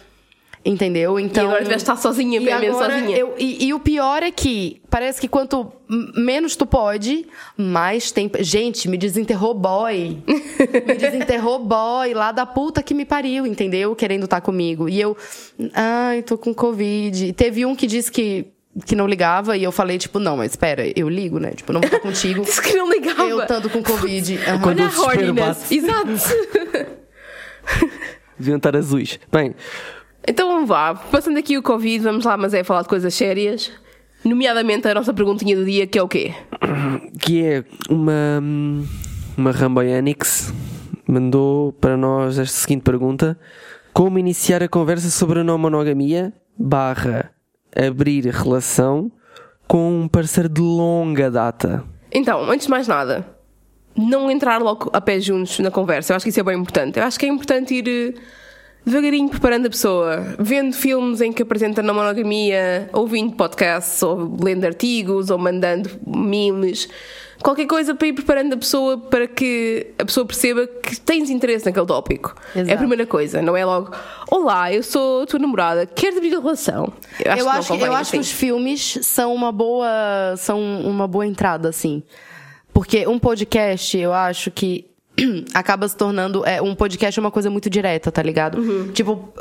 Entendeu? 0.65 1.21
Então. 1.21 1.45
e 1.45 1.47
agora 1.47 1.63
tiveste 1.63 1.85
de 1.85 1.91
estar 1.93 1.97
sozinha, 1.97 2.41
bem 2.41 2.59
menos 2.59 2.77
sozinha. 2.77 3.17
eu- 3.17 3.35
e, 3.39 3.67
e 3.67 3.73
o 3.73 3.79
pior 3.79 4.25
é 4.25 4.33
que 4.33 4.83
parece 4.91 5.21
que 5.21 5.29
quanto 5.29 5.71
menos 6.17 6.57
tu 6.57 6.67
pode, 6.67 7.25
mais 7.57 8.11
tem. 8.11 8.29
Gente, 8.41 8.89
me 8.89 8.99
desenterrou 8.99 9.55
boy. 9.55 10.19
me 10.27 10.95
desenterrou 10.99 11.61
boy 11.61 12.13
lá 12.15 12.33
da 12.33 12.45
puta 12.45 12.83
que 12.83 12.95
me 12.95 13.05
pariu, 13.05 13.47
entendeu? 13.47 13.95
Querendo 13.95 14.25
estar 14.25 14.41
comigo. 14.41 14.89
E 14.89 15.01
eu. 15.01 15.17
Ai, 15.73 16.23
tô 16.23 16.37
com 16.37 16.53
Covid. 16.53 17.33
Teve 17.35 17.65
um 17.65 17.77
que 17.77 17.87
disse 17.87 18.11
que. 18.11 18.47
Que 18.85 18.95
não 18.95 19.07
ligava, 19.07 19.57
e 19.57 19.63
eu 19.65 19.73
falei, 19.73 19.97
tipo, 19.97 20.19
não, 20.19 20.37
mas 20.37 20.53
espera, 20.53 20.87
eu 20.95 21.09
ligo, 21.09 21.39
né? 21.39 21.53
Tipo, 21.53 21.73
não 21.73 21.81
vou 21.81 21.87
estar 21.89 22.01
contigo. 22.07 22.43
Disse 22.43 22.61
que 22.61 22.75
não 22.75 22.91
ligava. 22.91 23.23
eu 23.23 23.41
estando 23.41 23.71
com 23.71 23.83
Covid. 23.83 24.39
Quando 24.63 24.81
Olha 24.81 24.91
a 24.91 25.01
horniness. 25.01 25.71
Exato. 25.73 26.11
Deviam 28.39 28.57
estar 28.59 28.77
azuis. 28.77 29.19
Bem, 29.33 29.55
Então 30.29 30.49
vamos 30.49 30.69
lá, 30.69 30.95
passando 30.95 31.39
aqui 31.39 31.57
o 31.57 31.63
Covid, 31.63 32.05
vamos 32.05 32.25
lá, 32.25 32.37
mas 32.37 32.53
é 32.53 32.63
falar 32.63 32.83
de 32.83 32.89
coisas 32.89 33.15
sérias. 33.15 33.73
Nomeadamente 34.25 34.89
a 34.89 34.95
nossa 34.95 35.15
perguntinha 35.15 35.57
do 35.57 35.65
dia, 35.65 35.87
que 35.87 35.99
é 35.99 36.03
o 36.03 36.09
quê? 36.09 36.35
que 37.21 37.43
é 37.45 37.65
uma, 37.89 38.43
uma 39.37 39.51
Ramboyanix 39.53 40.53
mandou 41.07 41.73
para 41.73 41.97
nós 41.97 42.39
esta 42.39 42.57
seguinte 42.59 42.83
pergunta: 42.83 43.39
Como 43.93 44.19
iniciar 44.19 44.63
a 44.63 44.69
conversa 44.69 45.11
sobre 45.11 45.41
a 45.41 45.45
não 45.45 45.57
monogamia 45.57 46.33
barra 46.59 47.31
abrir 47.77 48.27
relação 48.27 49.11
com 49.67 50.03
um 50.03 50.09
parceiro 50.09 50.49
de 50.49 50.61
longa 50.61 51.31
data? 51.31 51.85
Então, 52.13 52.49
antes 52.51 52.67
de 52.67 52.71
mais 52.71 52.89
nada, 52.89 53.27
não 53.97 54.31
entrar 54.31 54.61
logo 54.61 54.91
a 54.93 55.01
pé 55.01 55.19
juntos 55.21 55.59
na 55.59 55.71
conversa. 55.71 56.13
Eu 56.13 56.17
acho 56.17 56.25
que 56.25 56.31
isso 56.31 56.41
é 56.41 56.43
bem 56.43 56.59
importante. 56.59 56.99
Eu 56.99 57.05
acho 57.05 57.19
que 57.19 57.27
é 57.27 57.29
importante 57.29 57.75
ir 57.75 57.89
eh, 57.89 58.21
devagarinho 58.87 59.29
preparando 59.29 59.67
a 59.67 59.71
pessoa, 59.71 60.37
vendo 60.39 60.73
filmes 60.73 61.21
em 61.21 61.33
que 61.33 61.43
apresenta 61.43 61.83
na 61.83 61.93
monogamia, 61.93 62.89
ouvindo 62.93 63.35
podcasts, 63.35 64.01
ou 64.01 64.37
lendo 64.41 64.65
artigos, 64.65 65.29
ou 65.29 65.37
mandando 65.37 65.91
memes. 66.07 66.89
Qualquer 67.43 67.67
coisa 67.67 67.95
para 67.95 68.07
ir 68.07 68.13
preparando 68.13 68.55
a 68.55 68.57
pessoa 68.57 68.97
para 68.97 69.27
que 69.27 69.89
a 69.99 70.05
pessoa 70.05 70.25
perceba 70.25 70.67
que 70.67 70.99
tens 71.01 71.29
interesse 71.29 71.67
naquele 71.67 71.85
tópico. 71.85 72.35
É 72.55 72.61
a 72.61 72.63
Exato. 72.63 72.79
primeira 72.79 73.05
coisa, 73.05 73.43
não 73.43 73.57
é 73.57 73.65
logo 73.65 73.91
Olá, 74.31 74.73
eu 74.73 74.83
sou 74.83 75.23
a 75.23 75.27
tua 75.27 75.39
namorada, 75.39 75.85
queres 75.85 76.17
abrir 76.17 76.35
a 76.35 76.41
relação? 76.41 76.93
Eu 77.23 77.33
acho 77.33 77.41
eu 77.41 77.45
que 77.45 77.51
acho, 77.51 77.67
que, 77.67 77.85
eu 77.85 77.93
acho 77.93 78.11
que 78.13 78.19
assim. 78.19 78.21
os 78.21 78.31
filmes 78.31 78.99
são 79.03 79.35
uma 79.35 79.53
boa 79.53 80.35
são 80.39 80.61
uma 80.81 81.07
boa 81.07 81.27
entrada 81.27 81.69
assim 81.69 82.03
porque 82.73 83.07
um 83.07 83.19
podcast 83.19 83.99
eu 83.99 84.15
acho 84.15 84.51
que 84.51 84.87
acaba 85.55 85.89
se 85.89 85.97
tornando 85.97 86.45
é 86.45 86.61
um 86.61 86.75
podcast 86.75 87.19
é 87.19 87.21
uma 87.23 87.31
coisa 87.31 87.49
muito 87.51 87.69
direta 87.71 88.11
tá 88.13 88.23
ligado 88.23 88.59
Uhum. 88.59 88.89
tipo 88.93 89.33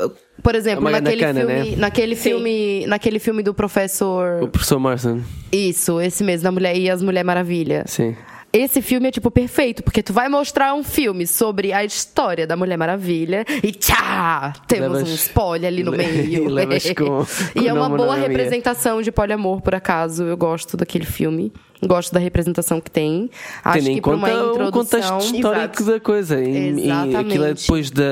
por 0.42 0.54
exemplo 0.54 0.88
É 0.88 0.92
naquele 0.92 1.20
cana, 1.22 1.40
filme 1.40 1.70
né? 1.70 1.76
naquele 1.76 2.16
Sim. 2.16 2.22
filme 2.22 2.86
naquele 2.86 3.18
filme 3.18 3.42
do 3.42 3.52
professor 3.54 4.42
O 4.42 4.48
professor 4.48 4.78
Marston. 4.78 5.20
isso 5.52 6.00
esse 6.00 6.22
mesmo 6.24 6.44
da 6.44 6.52
mulher 6.52 6.76
e 6.76 6.88
as 6.90 7.02
mulher 7.02 7.24
maravilha 7.24 7.84
Sim. 7.86 8.16
Esse 8.52 8.80
filme 8.80 9.08
é, 9.08 9.10
tipo, 9.10 9.30
perfeito, 9.30 9.82
porque 9.82 10.02
tu 10.02 10.12
vai 10.12 10.28
mostrar 10.28 10.72
um 10.74 10.82
filme 10.82 11.26
sobre 11.26 11.72
a 11.72 11.84
história 11.84 12.46
da 12.46 12.56
Mulher 12.56 12.76
Maravilha 12.78 13.44
e 13.62 13.70
tchá! 13.72 14.52
Temos 14.66 14.92
Levas- 14.92 15.10
um 15.10 15.14
spoiler 15.14 15.68
ali 15.68 15.82
no 15.82 15.90
le- 15.90 15.98
meio. 15.98 16.44
e 16.44 16.48
levas 16.48 16.84
com- 16.94 17.26
e 17.54 17.60
com 17.60 17.66
é 17.68 17.72
uma 17.72 17.88
boa 17.88 18.14
representação 18.16 19.02
de 19.02 19.12
poliamor, 19.12 19.60
por 19.60 19.74
acaso. 19.74 20.24
Eu 20.24 20.36
gosto 20.36 20.76
daquele 20.76 21.04
filme. 21.04 21.52
Gosto 21.84 22.10
da 22.14 22.18
representação 22.18 22.80
que 22.80 22.90
tem. 22.90 23.28
Acho 23.62 23.78
Tendo 23.80 23.84
que 23.92 23.98
em 23.98 24.00
pra 24.00 24.14
uma 24.14 24.28
conta 24.30 24.42
o 24.42 24.50
introdução... 24.68 24.70
contexto 24.72 25.34
histórico 25.34 25.62
Exato. 25.82 25.84
da 25.84 26.00
coisa. 26.00 26.40
E, 26.42 26.86
e 26.86 26.90
aquilo 27.14 27.44
é 27.44 27.52
depois 27.52 27.90
da. 27.90 28.02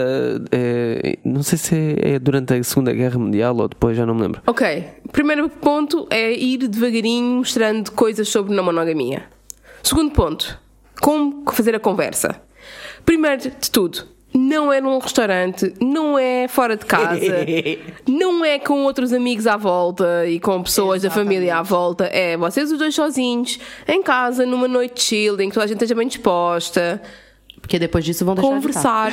é, 0.52 1.18
não 1.24 1.42
sei 1.42 1.56
se 1.56 1.74
é, 1.74 2.14
é 2.16 2.18
durante 2.18 2.52
a 2.52 2.62
Segunda 2.62 2.92
Guerra 2.92 3.18
Mundial 3.18 3.56
ou 3.56 3.66
depois, 3.66 3.96
já 3.96 4.04
não 4.04 4.14
me 4.14 4.20
lembro. 4.20 4.42
Ok. 4.46 4.84
Primeiro 5.10 5.48
ponto 5.48 6.06
é 6.10 6.30
ir 6.34 6.58
devagarinho 6.68 7.38
mostrando 7.38 7.90
coisas 7.92 8.28
sobre 8.28 8.54
não 8.54 8.62
monogamia. 8.64 9.24
Segundo 9.84 10.12
ponto, 10.12 10.58
como 10.98 11.44
fazer 11.52 11.74
a 11.74 11.78
conversa. 11.78 12.40
Primeiro 13.04 13.42
de 13.42 13.70
tudo, 13.70 14.08
não 14.32 14.72
é 14.72 14.80
num 14.80 14.98
restaurante, 14.98 15.74
não 15.78 16.18
é 16.18 16.48
fora 16.48 16.74
de 16.74 16.86
casa, 16.86 17.20
não 18.08 18.42
é 18.42 18.58
com 18.58 18.82
outros 18.84 19.12
amigos 19.12 19.46
à 19.46 19.58
volta 19.58 20.26
e 20.26 20.40
com 20.40 20.62
pessoas 20.62 21.02
da 21.02 21.10
família 21.10 21.58
à 21.58 21.62
volta. 21.62 22.06
É 22.06 22.34
vocês 22.34 22.72
os 22.72 22.78
dois 22.78 22.94
sozinhos, 22.94 23.60
em 23.86 24.02
casa, 24.02 24.46
numa 24.46 24.66
noite 24.66 25.02
chill, 25.02 25.38
em 25.38 25.50
que 25.50 25.54
toda 25.54 25.64
a 25.64 25.68
gente 25.68 25.76
esteja 25.76 25.94
bem 25.94 26.08
disposta 26.08 27.02
Porque 27.60 27.78
depois 27.78 28.06
disso 28.06 28.24
vão 28.24 28.36
conversar. 28.36 29.12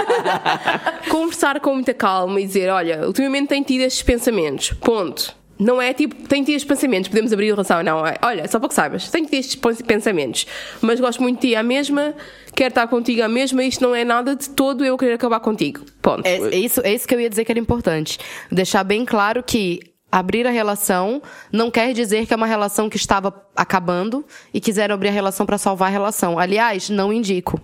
conversar 1.10 1.60
com 1.60 1.74
muita 1.74 1.92
calma 1.92 2.40
e 2.40 2.46
dizer: 2.46 2.70
Olha, 2.70 3.06
ultimamente 3.06 3.48
tenho 3.48 3.64
tido 3.64 3.82
estes 3.82 4.02
pensamentos. 4.02 4.70
Ponto. 4.80 5.37
Não 5.58 5.82
é 5.82 5.92
tipo, 5.92 6.14
tenho 6.28 6.44
tido 6.44 6.54
estes 6.54 6.68
pensamentos, 6.68 7.08
podemos 7.08 7.32
abrir 7.32 7.48
a 7.48 7.54
relação. 7.54 7.82
Não, 7.82 8.06
é, 8.06 8.16
olha, 8.22 8.46
só 8.46 8.60
para 8.60 8.68
que 8.68 8.74
saibas, 8.74 9.08
tenho 9.10 9.24
tido 9.26 9.34
estes 9.40 9.56
pens- 9.56 9.82
pensamentos, 9.82 10.46
mas 10.80 11.00
gosto 11.00 11.20
muito 11.20 11.40
de 11.40 11.48
ti 11.48 11.56
à 11.56 11.62
mesma, 11.62 12.14
quero 12.54 12.68
estar 12.68 12.86
contigo 12.86 13.22
à 13.22 13.28
mesma, 13.28 13.64
isto 13.64 13.82
não 13.82 13.94
é 13.94 14.04
nada 14.04 14.36
de 14.36 14.48
todo 14.50 14.84
eu 14.84 14.96
querer 14.96 15.14
acabar 15.14 15.40
contigo. 15.40 15.80
Ponto. 16.00 16.24
É, 16.24 16.36
é 16.36 16.56
isso, 16.56 16.80
é 16.84 16.94
isso 16.94 17.08
que 17.08 17.14
eu 17.14 17.20
ia 17.20 17.28
dizer 17.28 17.44
que 17.44 17.50
era 17.50 17.58
importante. 17.58 18.18
Deixar 18.52 18.84
bem 18.84 19.04
claro 19.04 19.42
que 19.42 19.80
abrir 20.10 20.46
a 20.46 20.50
relação 20.50 21.20
não 21.52 21.70
quer 21.70 21.92
dizer 21.92 22.24
que 22.26 22.32
é 22.32 22.36
uma 22.36 22.46
relação 22.46 22.88
que 22.88 22.96
estava 22.96 23.34
acabando 23.54 24.24
e 24.54 24.60
quiseram 24.60 24.94
abrir 24.94 25.08
a 25.08 25.12
relação 25.12 25.44
para 25.44 25.58
salvar 25.58 25.88
a 25.88 25.92
relação. 25.92 26.38
Aliás, 26.38 26.88
não 26.88 27.12
indico. 27.12 27.60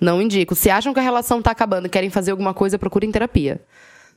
Não 0.00 0.20
indico. 0.22 0.54
Se 0.54 0.70
acham 0.70 0.94
que 0.94 1.00
a 1.00 1.02
relação 1.02 1.38
está 1.38 1.50
acabando 1.50 1.86
e 1.86 1.88
querem 1.90 2.10
fazer 2.10 2.30
alguma 2.30 2.54
coisa, 2.54 2.78
procurem 2.78 3.10
terapia. 3.12 3.60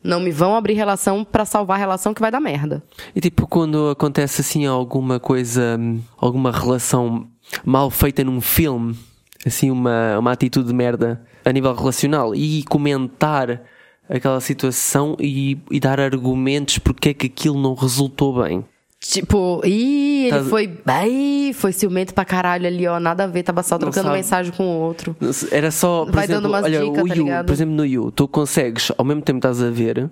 Não 0.04 0.20
me 0.20 0.32
vão 0.32 0.56
abrir 0.56 0.74
relação 0.74 1.24
para 1.24 1.46
salvar 1.46 1.78
a 1.78 1.80
relação 1.80 2.14
que 2.14 2.22
vai 2.22 2.32
dar 2.32 2.40
merda. 2.40 2.82
E 3.16 3.20
tipo, 3.20 3.46
quando 3.48 3.90
acontece 3.90 4.42
assim 4.42 4.66
alguma 4.66 5.20
coisa, 5.20 5.80
alguma 6.18 6.52
relação 6.52 7.28
mal 7.66 7.90
feita 7.90 8.24
num 8.24 8.40
filme, 8.40 8.98
assim, 9.46 9.70
uma, 9.72 10.18
uma 10.20 10.32
atitude 10.32 10.68
de 10.68 10.74
merda 10.74 11.22
a 11.44 11.52
nível 11.52 11.74
relacional, 11.74 12.36
e 12.36 12.64
comentar 12.64 13.62
aquela 14.10 14.42
situação 14.42 15.16
e, 15.20 15.58
e 15.70 15.80
dar 15.80 16.00
argumentos 16.00 16.80
porque 16.80 17.10
é 17.10 17.14
que 17.14 17.28
aquilo 17.28 17.60
não 17.60 17.74
resultou 17.74 18.42
bem. 18.44 18.66
Tipo, 19.02 19.62
ih, 19.66 20.24
ele 20.28 20.30
Tá- 20.30 20.44
foi. 20.44 20.78
Ai, 20.86 21.52
foi 21.54 21.72
ciumento 21.72 22.14
pra 22.14 22.26
caralho 22.26 22.68
ali, 22.68 22.86
ó. 22.86 23.00
Nada 23.00 23.24
a 23.24 23.28
ver, 23.28 23.44
tava 23.44 23.64
só 23.64 23.78
trocando 23.78 24.08
sabe. 24.08 24.18
mensagem 24.18 24.52
com 24.52 24.64
o 24.64 24.82
outro. 24.82 25.16
Era 25.52 25.72
só, 25.72 26.04
por 26.06 26.16
Vai 26.16 26.26
exemplo, 26.26 26.42
dando 26.42 26.52
umas 26.52 26.64
olha, 26.66 26.80
dicas, 26.82 27.04
o 27.04 27.08
tá 27.08 27.16
You, 27.16 27.24
ligado? 27.24 27.46
por 27.46 27.54
exemplo, 27.54 27.76
no 27.76 27.86
You, 27.86 28.12
tu 28.12 28.28
consegues, 28.28 28.92
ao 28.98 29.06
mesmo 29.06 29.22
tempo 29.22 29.40
que 29.40 29.48
estás 29.48 29.64
a 29.66 29.72
ver, 29.72 30.10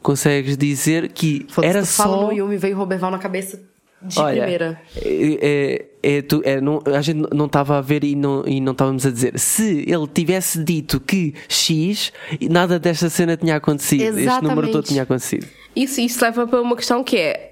consegues 0.00 0.56
dizer 0.56 1.08
que 1.12 1.46
Foda-se, 1.50 1.68
era 1.70 1.82
tu 1.82 1.88
fala 1.88 2.16
só. 2.16 2.26
no 2.26 2.32
Yumi, 2.32 2.56
veio 2.56 2.76
Roberval 2.76 3.10
na 3.10 3.18
cabeça 3.18 3.60
de 4.00 4.18
Olha, 4.20 4.40
primeira. 4.42 4.80
É, 5.04 5.84
é, 6.02 6.16
é, 6.18 6.22
tu- 6.22 6.42
é, 6.44 6.60
não, 6.60 6.80
a 6.86 7.00
gente 7.02 7.26
não 7.34 7.46
estava 7.46 7.76
a 7.78 7.80
ver 7.80 8.04
e 8.04 8.14
não, 8.14 8.44
e 8.46 8.60
não 8.60 8.70
estávamos 8.72 9.04
a 9.04 9.10
dizer. 9.10 9.36
Se 9.38 9.80
ele 9.86 10.06
tivesse 10.06 10.62
dito 10.62 11.00
que 11.00 11.34
X, 11.48 12.12
nada 12.48 12.78
desta 12.78 13.10
cena 13.10 13.36
tinha 13.36 13.56
acontecido. 13.56 14.00
Este 14.02 14.12
número 14.12 14.30
Exatamente. 14.30 14.72
todo 14.72 14.84
tinha 14.84 15.02
acontecido. 15.02 15.46
Isso, 15.74 16.00
isso 16.00 16.22
leva 16.24 16.46
para 16.46 16.60
uma 16.62 16.76
questão 16.76 17.02
que 17.02 17.16
é 17.16 17.51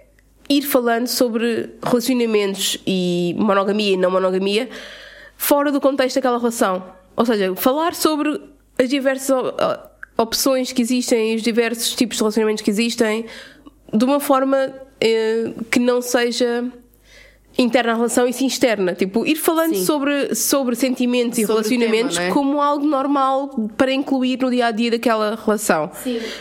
ir 0.50 0.62
falando 0.62 1.06
sobre 1.06 1.70
relacionamentos 1.82 2.76
e 2.84 3.34
monogamia 3.38 3.92
e 3.92 3.96
não 3.96 4.10
monogamia 4.10 4.68
fora 5.36 5.70
do 5.70 5.80
contexto 5.80 6.16
daquela 6.16 6.38
relação. 6.38 6.84
Ou 7.16 7.24
seja, 7.24 7.54
falar 7.54 7.94
sobre 7.94 8.42
as 8.76 8.88
diversas 8.88 9.32
opções 10.18 10.72
que 10.72 10.82
existem, 10.82 11.36
os 11.36 11.42
diversos 11.42 11.94
tipos 11.94 12.16
de 12.16 12.22
relacionamentos 12.22 12.62
que 12.62 12.70
existem, 12.70 13.24
de 13.92 14.04
uma 14.04 14.18
forma 14.18 14.74
eh, 15.00 15.52
que 15.70 15.78
não 15.78 16.02
seja 16.02 16.70
interna 17.62 17.92
à 17.92 17.94
relação 17.94 18.26
e 18.26 18.32
sim 18.32 18.46
externa. 18.46 18.94
Tipo, 18.94 19.26
ir 19.26 19.36
falando 19.36 19.74
Sim. 19.74 19.84
sobre, 19.84 20.34
sobre 20.34 20.74
sentimentos 20.76 21.38
e 21.38 21.46
Sobre 21.46 21.68
relacionamentos 21.68 22.16
tema, 22.16 22.28
né? 22.28 22.34
como 22.34 22.60
algo 22.60 22.86
normal 22.86 23.48
para 23.76 23.92
incluir 23.92 24.38
no 24.40 24.50
dia 24.50 24.66
a 24.66 24.70
dia 24.70 24.90
daquela 24.90 25.36
relação. 25.36 25.90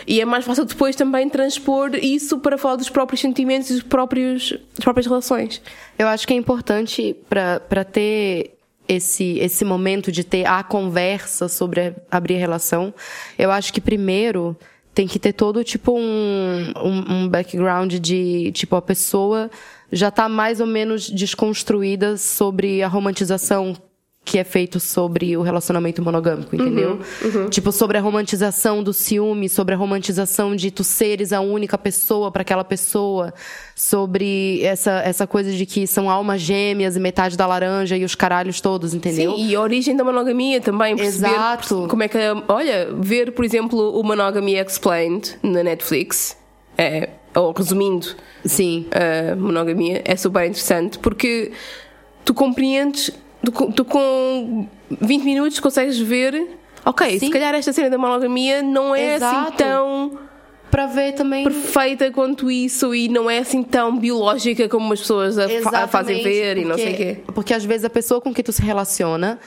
E 0.07 0.21
é 0.21 0.25
mais 0.25 0.45
fácil 0.45 0.65
depois 0.65 0.95
também 0.95 1.27
transpor 1.29 1.91
isso 1.95 2.39
para 2.39 2.57
falar 2.57 2.77
dos 2.77 2.89
próprios 2.89 3.21
sentimentos 3.21 3.69
e 3.69 3.73
dos 3.73 3.83
próprios, 3.83 4.51
das 4.51 4.83
próprias 4.83 5.05
relações. 5.05 5.61
Eu 5.97 6.07
acho 6.07 6.27
que 6.27 6.33
é 6.33 6.38
importante 6.38 7.15
pra 7.27 7.83
ter 7.83 8.51
esse, 8.88 9.38
esse 9.39 9.63
momento 9.63 10.11
de 10.11 10.23
ter 10.23 10.45
a 10.45 10.63
conversa 10.63 11.47
sobre 11.47 11.93
abrir 12.09 12.35
relação. 12.35 12.91
Eu 13.38 13.51
acho 13.51 13.71
que 13.71 13.79
primeiro 13.79 14.57
tem 14.95 15.07
que 15.07 15.19
ter 15.19 15.31
todo 15.31 15.63
tipo 15.63 15.93
um, 15.93 16.73
um, 16.75 17.13
um 17.13 17.27
background 17.29 17.93
de 17.93 18.51
tipo 18.51 18.75
a 18.75 18.81
pessoa 18.81 19.49
já 19.91 20.12
tá 20.12 20.29
mais 20.29 20.60
ou 20.60 20.67
menos 20.67 21.10
desconstruída 21.10 22.17
sobre 22.17 22.81
a 22.84 22.88
romantização 22.88 23.75
que 24.29 24.38
é 24.38 24.43
feito 24.43 24.79
sobre 24.79 25.36
o 25.36 25.41
relacionamento 25.41 26.03
monogâmico, 26.03 26.55
entendeu? 26.55 27.00
Tipo, 27.50 27.72
sobre 27.72 27.98
a 27.98 28.01
romantização 28.01 28.84
do 28.84 28.93
ciúme, 28.93 29.50
sobre 29.50 29.74
a 29.74 29.77
romantização 29.77 30.55
de 30.55 30.69
tu 30.69 30.84
seres 30.84 31.34
a 31.34 31.41
única 31.41 31.77
pessoa 31.79 32.31
para 32.31 32.43
aquela 32.43 32.63
pessoa, 32.63 33.34
sobre 33.75 34.62
essa, 34.62 35.01
essa 35.01 35.25
coisa 35.25 35.51
de 35.51 35.65
que 35.65 35.88
são 35.88 36.10
almas 36.10 36.41
gêmeas 36.41 36.96
e 36.96 37.00
metade 37.00 37.36
da 37.36 37.48
laranja 37.48 37.98
e 37.98 38.03
os 38.03 38.13
caralhos 38.13 38.62
todos, 38.62 38.93
entendeu? 38.93 39.36
Sim, 39.36 39.48
e 39.48 39.55
a 39.55 39.62
origem 39.62 39.96
da 39.96 40.03
monogamia 40.03 40.62
também, 40.62 40.96
perceber 40.96 41.29
Exato. 41.29 41.88
como 41.89 42.03
é 42.03 42.08
que. 42.08 42.17
Olha, 42.48 42.89
ver, 43.00 43.31
por 43.31 43.43
exemplo, 43.43 44.00
o 44.00 44.03
Monogamy 44.03 44.55
Explained 44.55 45.39
na 45.41 45.63
Netflix, 45.63 46.38
é, 46.77 47.10
ou 47.36 47.51
resumindo, 47.51 48.07
Sim. 48.45 48.86
a 48.91 49.36
monogamia 49.36 50.01
é 50.05 50.15
super 50.15 50.41
interessante 50.45 50.98
porque 51.00 51.51
tu 52.25 52.33
compreendes, 52.33 53.12
tu, 53.43 53.51
tu 53.71 53.86
com 53.86 54.67
20 54.89 55.24
minutos 55.24 55.59
consegues 55.59 55.98
ver, 56.00 56.48
ok, 56.86 57.12
Sim. 57.19 57.25
se 57.27 57.29
calhar 57.31 57.53
esta 57.55 57.71
cena 57.74 57.89
da 57.89 57.98
monogamia 57.98 58.62
não 58.62 58.95
é 58.95 59.15
assim 59.15 59.25
Exato. 59.25 59.57
tão 59.57 60.19
Pra 60.71 60.86
ver 60.86 61.13
também. 61.13 61.43
perfeita 61.43 62.12
quanto 62.12 62.50
isso 62.51 62.93
e 62.93 63.09
não 63.09 63.27
é 63.29 63.39
assim 63.39 63.63
tão 63.63 63.98
biológica 63.98 64.69
como 64.69 64.93
as 64.93 65.00
pessoas 65.00 65.38
a, 65.39 65.50
fa- 65.62 65.83
a 65.83 65.88
fazem 65.88 66.21
ver 66.21 66.57
e 66.57 66.65
não 66.65 66.75
sei 66.75 66.86
o 66.86 66.89
porque- 66.89 67.05
quê. 67.15 67.21
Porque 67.33 67.53
às 67.55 67.65
vezes 67.65 67.86
a 67.86 67.89
pessoa 67.89 68.21
com 68.21 68.31
que 68.31 68.43
tu 68.43 68.51
se 68.51 68.62
relaciona 68.62 69.39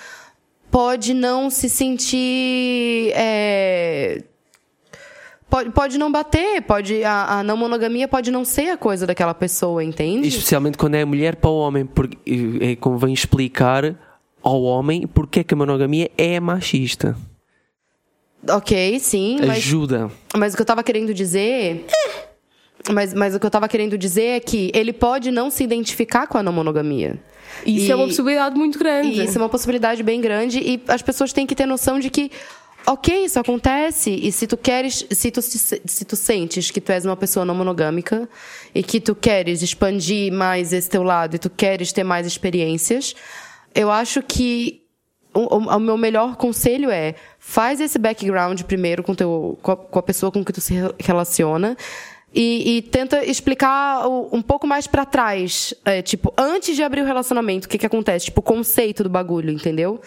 pode 0.71 1.15
não 1.15 1.49
se 1.49 1.69
sentir. 1.69 3.13
é, 3.15 4.23
Pode, 5.53 5.69
pode 5.69 5.99
não 5.99 6.11
bater, 6.11 6.63
pode 6.63 7.05
a, 7.05 7.41
a 7.41 7.43
não 7.43 7.59
monogamia 7.59 8.09
pode 8.09 8.31
não 8.31 8.43
ser 8.43 8.71
a 8.71 8.77
coisa 8.79 9.07
daquela 9.07 9.35
pessoa, 9.35 9.85
entende? 9.85 10.27
Especialmente 10.27 10.79
quando 10.79 10.95
é 10.95 11.05
mulher 11.05 11.37
para 11.37 11.51
o 11.51 11.59
homem, 11.59 11.85
porque 11.85 12.17
é, 12.59 12.75
convém 12.77 13.13
explicar 13.13 13.95
ao 14.43 14.63
homem 14.63 15.07
porque 15.07 15.41
é 15.41 15.45
que 15.45 15.53
a 15.53 15.57
monogamia 15.57 16.11
é 16.17 16.41
machista. 16.41 17.15
Ok, 18.49 18.99
sim, 18.99 19.41
mas, 19.41 19.59
Ajuda. 19.59 20.11
mas 20.35 20.55
o 20.55 20.57
que 20.57 20.63
eu 20.63 20.67
tava 20.67 20.83
querendo 20.83 21.13
dizer. 21.13 21.85
Mas, 22.91 23.13
mas 23.13 23.35
o 23.35 23.39
que 23.39 23.45
eu 23.45 23.51
tava 23.51 23.69
querendo 23.69 23.99
dizer 23.99 24.23
é 24.37 24.41
que 24.41 24.73
ele 24.75 24.91
pode 24.93 25.31
não 25.31 25.51
se 25.51 25.63
identificar 25.63 26.27
com 26.29 26.39
a 26.39 26.43
não 26.43 26.51
monogamia. 26.53 27.21
Isso 27.67 27.87
E- 27.87 27.91
é 27.91 27.95
uma 27.95 28.07
possibilidade 28.07 28.57
muito 28.57 28.79
grande. 28.79 29.23
Isso 29.23 29.37
é 29.37 29.41
uma 29.43 29.51
possibilidade 29.51 30.03
bem 30.03 30.19
grande 30.19 30.59
e 30.61 30.83
as 30.89 31.03
pessoas 31.03 31.31
têm 31.31 31.47
que 31.47 31.55
ter 31.55 31.67
noção 31.67 32.01
de 32.01 32.09
que 32.09 32.31
ok, 32.87 33.25
isso 33.25 33.39
acontece 33.39 34.11
e 34.11 34.31
se 34.33 34.47
tu 34.47 34.57
queres, 34.57 35.07
se 35.11 35.31
tu, 35.31 35.41
se, 35.43 36.05
tu 36.05 36.17
sentes 36.17 36.71
que 36.71 36.81
tu 36.81 36.91
és 36.93 37.05
uma 37.05 37.17
pessoa 37.17 37.45
não 37.45 37.55
monogâmica 37.55 38.29
e 38.75 38.83
que 38.83 39.01
tu 39.01 39.15
queres 39.15 39.63
expandir 39.63 40.33
mais 40.33 40.73
esse 40.73 40.89
teu 40.91 41.03
lado 41.03 41.37
e 41.37 41.39
tu 41.39 41.49
queres 41.51 41.93
ter 41.93 42.05
mais 42.05 42.27
experiências, 42.27 43.15
eu 43.75 43.91
acho 43.91 44.23
que 44.23 44.83
o, 45.35 45.41
o- 45.57 45.77
o 45.77 45.81
meu 45.81 45.97
melhor 45.97 46.37
conselho 46.37 46.91
é 46.91 47.15
faz 47.39 47.81
esse 47.81 47.99
background 47.99 48.61
primeiro 48.63 49.03
com, 49.03 49.15
teu, 49.15 49.59
com, 49.63 49.73
a, 49.73 49.77
com 49.77 49.99
a 49.99 50.03
pessoa 50.03 50.31
com 50.33 50.45
que 50.45 50.53
tu 50.53 50.61
se 50.61 50.75
re- 50.75 50.95
relaciona 51.01 51.77
e, 52.35 52.77
e 52.79 52.83
tenta 52.83 53.25
explicar 53.25 54.07
um 54.09 54.41
pouco 54.43 54.67
mais 54.67 54.87
pra 54.87 55.05
trás. 55.05 55.73
É, 55.85 56.01
tipo, 56.03 56.33
antes 56.37 56.75
de 56.77 56.83
abrir 56.83 57.03
o 57.03 57.05
relacionamento, 57.07 57.67
o 57.67 57.69
que, 57.69 57.79
que 57.79 57.87
acontece? 57.87 58.27
Tipo, 58.27 58.41
o 58.41 58.43
conceito 58.43 59.03
do 59.03 59.09
bagulho, 59.11 59.51
entendeu? 59.51 60.01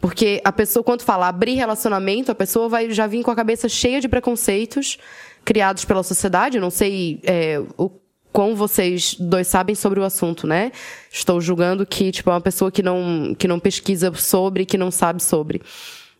Porque 0.00 0.40
a 0.44 0.52
pessoa, 0.52 0.84
quando 0.84 1.02
fala 1.02 1.28
abrir 1.28 1.54
relacionamento, 1.54 2.30
a 2.30 2.34
pessoa 2.34 2.68
vai 2.68 2.90
já 2.90 3.06
vir 3.06 3.22
com 3.22 3.30
a 3.30 3.36
cabeça 3.36 3.68
cheia 3.68 4.00
de 4.00 4.08
preconceitos 4.08 4.98
criados 5.44 5.84
pela 5.84 6.02
sociedade. 6.02 6.58
Eu 6.58 6.60
não 6.60 6.70
sei 6.70 7.20
é, 7.24 7.60
o 7.78 7.90
quão 8.36 8.54
vocês 8.54 9.16
dois 9.18 9.46
sabem 9.46 9.74
sobre 9.74 9.98
o 9.98 10.04
assunto, 10.04 10.46
né? 10.46 10.70
Estou 11.10 11.40
julgando 11.40 11.86
que, 11.86 12.12
tipo, 12.12 12.28
é 12.28 12.34
uma 12.34 12.40
pessoa 12.40 12.70
que 12.70 12.82
não, 12.82 13.34
que 13.38 13.48
não 13.48 13.58
pesquisa 13.58 14.12
sobre, 14.12 14.66
que 14.66 14.76
não 14.76 14.90
sabe 14.90 15.22
sobre. 15.22 15.62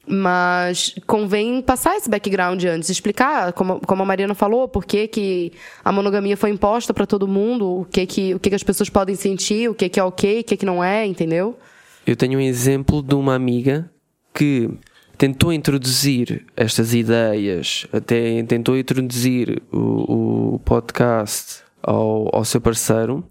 Mas 0.09 0.95
convém 1.06 1.61
passar 1.61 1.95
esse 1.97 2.09
background 2.09 2.64
antes, 2.64 2.88
explicar, 2.88 3.52
como, 3.52 3.80
como 3.80 4.02
a 4.02 4.06
Mariana 4.06 4.35
falou, 4.35 4.66
por 4.66 4.87
que, 4.87 5.06
que 5.09 5.52
a 5.85 5.92
monogamia 5.92 6.38
foi 6.38 6.49
imposta 6.49 6.95
para 6.95 7.04
todo 7.04 7.28
mundo, 7.28 7.80
o 7.80 7.85
que 7.85 8.06
que, 8.06 8.35
o 8.35 8.40
que 8.40 8.49
que 8.49 8.56
as 8.56 8.62
pessoas 8.62 8.88
podem 8.88 9.14
sentir, 9.14 9.68
o 9.68 9.75
que 9.75 9.87
que 9.88 10.00
é 10.00 10.04
ok, 10.04 10.40
o 10.40 10.45
que 10.45 10.56
que 10.56 10.64
não 10.64 10.83
é, 10.83 11.04
entendeu? 11.04 11.59
Eu 12.06 12.14
tenho 12.14 12.38
um 12.38 12.42
exemplo 12.42 13.02
de 13.02 13.16
uma 13.16 13.34
amiga 13.34 13.90
que 14.32 14.70
tentou 15.18 15.52
introduzir 15.52 16.46
estas 16.56 16.94
ideias, 16.94 17.84
até 17.92 18.40
tentou 18.44 18.78
introduzir 18.78 19.60
o, 19.72 20.54
o 20.54 20.58
podcast 20.60 21.64
ao, 21.82 22.28
ao 22.32 22.44
seu 22.44 22.60
parceiro 22.60 23.25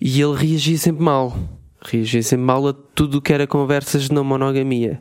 e 0.00 0.20
ele 0.20 0.34
reagia 0.34 0.76
sempre 0.76 1.04
mal. 1.04 1.36
Reagia 1.80 2.24
sempre 2.24 2.44
mal 2.44 2.66
a 2.66 2.72
tudo 2.72 3.18
o 3.18 3.22
que 3.22 3.32
era 3.32 3.46
conversas 3.46 4.08
de 4.08 4.12
não 4.12 4.24
monogamia. 4.24 5.00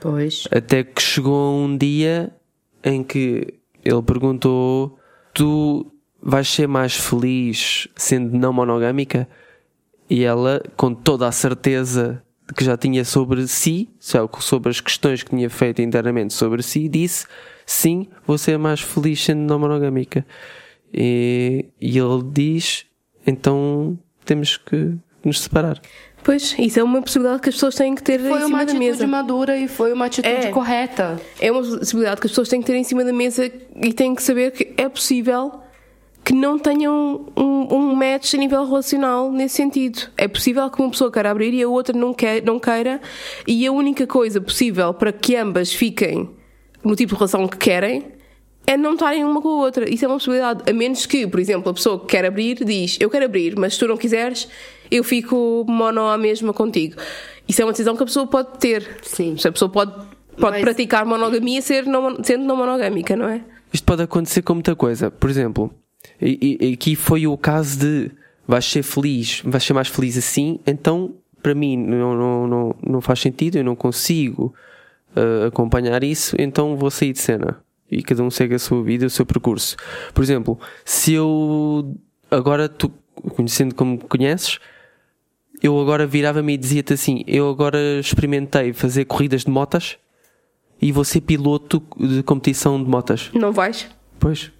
Pois. 0.00 0.48
Até 0.50 0.84
que 0.84 1.02
chegou 1.02 1.54
um 1.54 1.76
dia 1.76 2.32
em 2.82 3.02
que 3.02 3.52
ele 3.84 4.02
perguntou: 4.02 4.98
Tu 5.34 5.86
vais 6.22 6.48
ser 6.48 6.66
mais 6.66 6.96
feliz 6.96 7.88
sendo 7.94 8.38
não 8.38 8.54
monogâmica? 8.54 9.28
E 10.08 10.24
ela, 10.24 10.62
com 10.76 10.94
toda 10.94 11.26
a 11.26 11.32
certeza 11.32 12.22
que 12.56 12.64
já 12.64 12.76
tinha 12.76 13.04
sobre 13.04 13.46
si, 13.48 13.88
sobre 13.98 14.70
as 14.70 14.80
questões 14.80 15.22
que 15.22 15.30
tinha 15.30 15.50
feito 15.50 15.82
internamente 15.82 16.32
sobre 16.32 16.62
si, 16.62 16.88
disse: 16.88 17.26
Sim, 17.64 18.06
vou 18.26 18.38
ser 18.38 18.56
mais 18.58 18.80
feliz 18.80 19.22
sendo 19.22 19.40
não 19.40 19.58
monogâmica. 19.58 20.24
E, 20.94 21.66
e 21.80 21.98
ele 21.98 22.22
diz: 22.32 22.86
Então 23.26 23.98
temos 24.24 24.56
que 24.56 24.94
nos 25.24 25.40
separar. 25.40 25.80
Pois, 26.22 26.56
isso 26.58 26.80
é 26.80 26.82
uma 26.82 27.00
possibilidade 27.02 27.40
que 27.42 27.48
as 27.48 27.54
pessoas 27.54 27.74
têm 27.76 27.94
que 27.94 28.02
ter 28.02 28.18
Foi 28.18 28.28
em 28.28 28.32
uma 28.32 28.44
cima 28.46 28.56
da 28.58 28.62
atitude 28.64 28.78
mesa. 28.84 29.06
madura 29.06 29.56
e 29.56 29.68
foi 29.68 29.92
uma 29.92 30.06
atitude 30.06 30.28
É. 30.34 30.50
correta. 30.50 31.20
É 31.40 31.52
uma 31.52 31.62
possibilidade 31.62 32.20
que 32.20 32.26
as 32.26 32.30
pessoas 32.32 32.48
têm 32.48 32.60
que 32.60 32.66
ter 32.66 32.74
em 32.76 32.82
cima 32.84 33.04
da 33.04 33.12
mesa 33.12 33.50
e 33.80 33.92
têm 33.92 34.12
que 34.14 34.22
saber 34.22 34.50
que 34.50 34.72
é 34.76 34.88
possível 34.88 35.60
que 36.26 36.34
não 36.34 36.58
tenham 36.58 37.24
um, 37.36 37.72
um 37.72 37.94
match 37.94 38.34
a 38.34 38.36
nível 38.36 38.64
relacional 38.66 39.30
nesse 39.30 39.54
sentido. 39.54 40.10
É 40.16 40.26
possível 40.26 40.68
que 40.68 40.82
uma 40.82 40.90
pessoa 40.90 41.08
queira 41.08 41.30
abrir 41.30 41.54
e 41.54 41.62
a 41.62 41.68
outra 41.68 41.96
não, 41.96 42.12
quer, 42.12 42.42
não 42.42 42.58
queira, 42.58 43.00
e 43.46 43.64
a 43.64 43.70
única 43.70 44.08
coisa 44.08 44.40
possível 44.40 44.92
para 44.92 45.12
que 45.12 45.36
ambas 45.36 45.72
fiquem 45.72 46.28
no 46.82 46.96
tipo 46.96 47.12
de 47.12 47.18
relação 47.18 47.46
que 47.46 47.56
querem 47.56 48.08
é 48.66 48.76
não 48.76 48.94
estarem 48.94 49.24
uma 49.24 49.40
com 49.40 49.50
a 49.50 49.56
outra. 49.58 49.88
Isso 49.88 50.04
é 50.04 50.08
uma 50.08 50.16
possibilidade. 50.16 50.68
A 50.68 50.72
menos 50.72 51.06
que, 51.06 51.28
por 51.28 51.38
exemplo, 51.38 51.70
a 51.70 51.74
pessoa 51.74 52.00
que 52.00 52.06
quer 52.06 52.24
abrir 52.24 52.56
diz: 52.64 52.96
Eu 52.98 53.08
quero 53.08 53.26
abrir, 53.26 53.56
mas 53.56 53.74
se 53.74 53.78
tu 53.78 53.86
não 53.86 53.96
quiseres, 53.96 54.48
eu 54.90 55.04
fico 55.04 55.64
mono 55.68 56.08
à 56.08 56.18
mesma 56.18 56.52
contigo. 56.52 56.96
Isso 57.46 57.62
é 57.62 57.64
uma 57.64 57.70
decisão 57.70 57.94
que 57.94 58.02
a 58.02 58.06
pessoa 58.06 58.26
pode 58.26 58.58
ter. 58.58 58.98
Sim. 59.00 59.36
A 59.44 59.52
pessoa 59.52 59.68
pode, 59.68 59.92
pode 60.40 60.56
Mas- 60.56 60.60
praticar 60.62 61.06
monogamia 61.06 61.62
ser 61.62 61.86
não, 61.86 62.16
sendo 62.24 62.44
não 62.44 62.56
monogâmica, 62.56 63.14
não 63.14 63.28
é? 63.28 63.42
Isto 63.72 63.84
pode 63.84 64.02
acontecer 64.02 64.42
com 64.42 64.54
muita 64.54 64.74
coisa. 64.74 65.08
Por 65.08 65.30
exemplo, 65.30 65.72
E, 66.20 66.58
e- 66.60 66.72
aqui 66.74 66.96
foi 66.96 67.26
o 67.26 67.36
caso 67.36 67.78
de 67.78 68.10
vais 68.46 68.64
ser 68.64 68.82
feliz, 68.82 69.42
vais 69.44 69.62
ser 69.62 69.72
mais 69.72 69.88
feliz 69.88 70.16
assim, 70.16 70.60
então 70.66 71.14
para 71.42 71.54
mim 71.54 71.76
não, 71.76 72.14
não, 72.14 72.46
não, 72.46 72.76
não 72.86 73.00
faz 73.00 73.20
sentido, 73.20 73.56
eu 73.56 73.64
não 73.64 73.76
consigo 73.76 74.54
uh, 75.16 75.46
acompanhar 75.46 76.02
isso, 76.02 76.36
então 76.38 76.76
vou 76.76 76.90
sair 76.90 77.12
de 77.12 77.18
cena. 77.20 77.60
E 77.90 78.02
cada 78.02 78.22
um 78.22 78.30
segue 78.30 78.54
a 78.54 78.58
sua 78.58 78.82
vida, 78.82 79.06
o 79.06 79.10
seu 79.10 79.24
percurso. 79.24 79.76
Por 80.12 80.22
exemplo, 80.24 80.58
se 80.84 81.12
eu 81.12 81.94
agora 82.30 82.68
tu 82.68 82.90
conhecendo 83.36 83.74
como 83.74 83.92
me 83.92 83.98
conheces, 83.98 84.58
eu 85.62 85.80
agora 85.80 86.06
virava-me 86.06 86.54
e 86.54 86.56
dizia-te 86.56 86.92
assim: 86.94 87.22
eu 87.26 87.48
agora 87.48 87.78
experimentei 88.00 88.72
fazer 88.72 89.04
corridas 89.04 89.44
de 89.44 89.50
motas 89.50 89.98
e 90.80 90.92
vou 90.92 91.04
ser 91.04 91.20
piloto 91.22 91.82
de 91.98 92.22
competição 92.22 92.82
de 92.82 92.88
motas. 92.88 93.30
Não 93.32 93.52
vais? 93.52 93.88
Pois. 94.18 94.50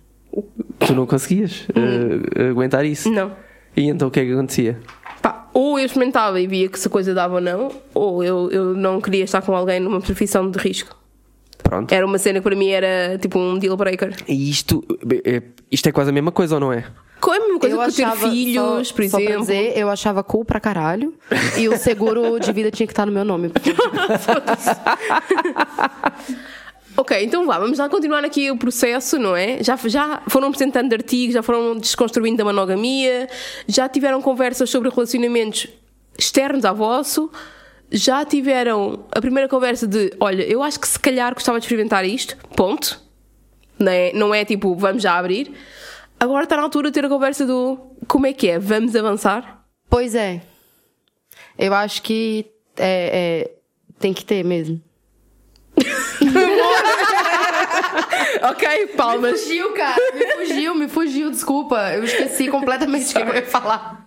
Tu 0.79 0.95
não 0.95 1.07
conseguias 1.07 1.67
eh, 1.75 2.51
aguentar 2.51 2.85
isso. 2.85 3.11
Não. 3.11 3.33
E 3.77 3.89
então 3.89 4.09
o 4.09 4.11
que 4.11 4.21
é 4.21 4.25
que 4.25 4.33
acontecia? 4.33 4.79
Pá, 5.21 5.49
ou 5.53 5.79
eu 5.79 5.87
experimentava 5.87 6.41
e 6.41 6.47
via 6.47 6.69
que 6.69 6.79
se 6.79 6.87
a 6.87 6.91
coisa 6.91 7.15
dava 7.15 7.37
ou 7.37 7.41
não, 7.41 7.71
ou 7.95 8.23
eu, 8.23 8.51
eu 8.51 8.75
não 8.75 9.01
queria 9.01 9.25
estar 9.25 9.43
com 9.43 9.55
alguém 9.55 9.81
numa 9.81 10.01
profissão 10.01 10.51
de 10.51 10.59
risco. 10.59 10.97
Pronto. 11.63 11.93
Era 11.93 12.07
uma 12.07 12.19
cena 12.19 12.39
que 12.39 12.45
para 12.45 12.57
mim 12.57 12.71
era 12.71 13.19
tipo 13.19 13.39
um 13.39 13.59
deal 13.59 13.77
breaker. 13.77 14.15
E 14.29 14.51
isto, 14.51 14.85
é, 15.25 15.43
isto 15.71 15.89
é 15.89 15.93
quase 15.93 16.11
a 16.11 16.13
mesma 16.13 16.31
coisa, 16.31 16.55
ou 16.55 16.61
não 16.61 16.73
é? 16.73 16.85
Com 17.21 17.33
a 17.33 17.41
mesma 17.41 17.59
coisa 17.59 17.77
eu 17.77 17.81
que 17.81 17.93
ter 17.97 18.05
achava, 18.05 18.31
filhos, 18.31 18.89
só, 18.89 18.95
por 18.95 19.09
só 19.09 19.19
exemplo. 19.19 19.41
dizer, 19.41 19.73
eu 19.77 19.91
achava 19.91 20.23
cool 20.23 20.45
pra 20.45 20.61
caralho. 20.61 21.15
E 21.57 21.69
o 21.69 21.77
seguro 21.77 22.39
de 22.39 22.53
vida 22.53 22.71
tinha 22.71 22.87
que 22.87 22.93
estar 22.93 23.07
no 23.07 23.13
meu 23.13 23.25
nome. 23.25 23.51
Ok, 26.97 27.23
então 27.23 27.45
vá, 27.47 27.59
vamos 27.59 27.79
lá 27.79 27.89
continuar 27.91 28.25
aqui 28.25 28.51
o 28.51 28.57
processo, 28.57 29.19
não 29.19 29.37
é? 29.37 29.63
Já, 29.63 29.77
já 29.77 30.23
foram 30.29 30.49
apresentando 30.49 30.93
artigos, 30.95 31.35
já 31.35 31.43
foram 31.43 31.77
desconstruindo 31.77 32.41
a 32.41 32.45
monogamia, 32.45 33.29
já 33.69 33.87
tiveram 33.87 34.23
conversas 34.23 34.71
sobre 34.71 34.89
relacionamentos 34.89 35.69
externos 36.19 36.65
ao 36.65 36.75
vosso, 36.75 37.31
já 37.91 38.25
tiveram 38.25 39.05
a 39.13 39.21
primeira 39.21 39.47
conversa 39.47 39.87
de: 39.87 40.11
olha, 40.19 40.43
eu 40.43 40.63
acho 40.63 40.81
que 40.81 40.89
se 40.89 40.99
calhar 40.99 41.35
gostava 41.35 41.59
de 41.59 41.67
experimentar 41.67 42.05
isto, 42.05 42.37
ponto. 42.57 43.05
Não 43.79 43.93
é, 43.93 44.13
não 44.15 44.35
é 44.35 44.43
tipo, 44.45 44.75
vamos 44.75 45.03
já 45.03 45.19
abrir. 45.19 45.53
Agora 46.19 46.45
está 46.45 46.57
na 46.57 46.63
altura 46.63 46.91
de 46.91 46.95
ter 46.95 47.05
a 47.05 47.11
conversa 47.11 47.45
do 47.45 47.79
como 48.09 48.27
é 48.27 48.33
que 48.33 48.49
é, 48.49 48.59
vamos 48.59 48.97
avançar? 48.97 49.67
Pois 49.91 50.15
é. 50.15 50.41
Eu 51.59 51.75
acho 51.75 52.01
que 52.01 52.47
é, 52.79 53.45
é, 53.45 53.51
tem 53.99 54.15
que 54.15 54.25
ter 54.25 54.43
mesmo. 54.43 54.81
Ok, 58.43 58.87
palmas. 58.97 59.43
fugiu, 59.43 59.73
cara. 59.73 59.97
Me 60.15 60.27
fugiu, 60.33 60.75
me 60.75 60.89
fugiu, 60.89 61.31
desculpa. 61.31 61.93
Eu 61.95 62.05
esqueci 62.05 62.49
completamente 62.49 63.11
o 63.11 63.15
que 63.15 63.31
eu 63.31 63.35
ia 63.35 63.43
falar. 63.43 64.07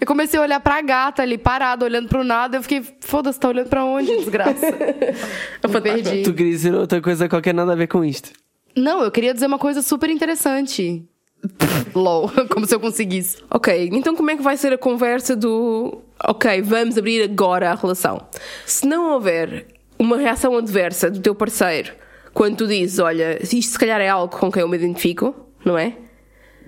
Eu 0.00 0.06
comecei 0.06 0.38
a 0.38 0.42
olhar 0.42 0.60
pra 0.60 0.80
gata 0.80 1.22
ali, 1.22 1.38
parada, 1.38 1.84
olhando 1.84 2.08
pro 2.08 2.22
nada. 2.24 2.56
Eu 2.56 2.62
fiquei, 2.62 2.82
foda-se, 3.00 3.38
tá 3.38 3.48
olhando 3.48 3.68
pra 3.68 3.84
onde, 3.84 4.16
desgraça? 4.16 4.66
Me 5.68 5.80
perdi. 5.80 6.22
Tu 6.22 6.34
querias 6.34 6.56
dizer 6.56 6.74
outra 6.74 7.00
coisa 7.00 7.28
qualquer 7.28 7.54
nada 7.54 7.72
a 7.72 7.76
ver 7.76 7.86
com 7.86 8.04
isto. 8.04 8.30
Não, 8.76 9.02
eu 9.02 9.10
queria 9.10 9.34
dizer 9.34 9.46
uma 9.46 9.58
coisa 9.58 9.82
super 9.82 10.10
interessante. 10.10 11.04
LOL, 11.94 12.30
como 12.50 12.66
se 12.66 12.74
eu 12.74 12.80
conseguisse. 12.80 13.38
Ok, 13.50 13.90
então 13.92 14.14
como 14.14 14.30
é 14.30 14.36
que 14.36 14.42
vai 14.42 14.56
ser 14.56 14.72
a 14.72 14.78
conversa 14.78 15.34
do 15.36 16.02
ok, 16.24 16.62
vamos 16.62 16.98
abrir 16.98 17.22
agora 17.22 17.70
a 17.70 17.74
relação? 17.74 18.26
Se 18.66 18.86
não 18.86 19.12
houver 19.12 19.66
uma 19.98 20.16
reação 20.16 20.56
adversa 20.56 21.10
do 21.10 21.20
teu 21.20 21.34
parceiro 21.34 21.92
quando 22.38 22.56
tu 22.56 22.68
dizes, 22.68 23.00
olha, 23.00 23.36
isto 23.42 23.72
se 23.72 23.76
calhar 23.76 24.00
é 24.00 24.08
algo 24.08 24.32
com 24.38 24.48
quem 24.48 24.62
eu 24.62 24.68
me 24.68 24.76
identifico, 24.76 25.34
não 25.64 25.76
é? 25.76 25.96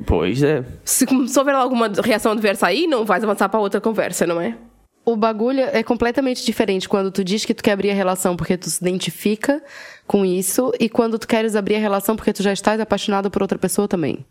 Pois 0.04 0.42
é. 0.42 0.64
Se, 0.84 1.06
se 1.06 1.38
houver 1.38 1.54
alguma 1.54 1.86
reação 2.02 2.32
adversa 2.32 2.66
aí, 2.66 2.88
não 2.88 3.04
vais 3.04 3.22
avançar 3.22 3.48
para 3.48 3.60
outra 3.60 3.80
conversa, 3.80 4.26
não 4.26 4.40
é? 4.40 4.58
O 5.04 5.14
bagulho 5.14 5.60
é 5.60 5.84
completamente 5.84 6.44
diferente 6.44 6.88
quando 6.88 7.12
tu 7.12 7.22
diz 7.22 7.44
que 7.44 7.54
tu 7.54 7.62
quer 7.62 7.70
abrir 7.70 7.92
a 7.92 7.94
relação 7.94 8.36
porque 8.36 8.56
tu 8.56 8.68
se 8.68 8.82
identifica 8.82 9.62
com 10.08 10.26
isso 10.26 10.72
e 10.80 10.88
quando 10.88 11.20
tu 11.20 11.28
queres 11.28 11.54
abrir 11.54 11.76
a 11.76 11.78
relação 11.78 12.16
porque 12.16 12.32
tu 12.32 12.42
já 12.42 12.52
estás 12.52 12.80
apaixonado 12.80 13.30
por 13.30 13.40
outra 13.40 13.56
pessoa 13.56 13.86
também. 13.86 14.26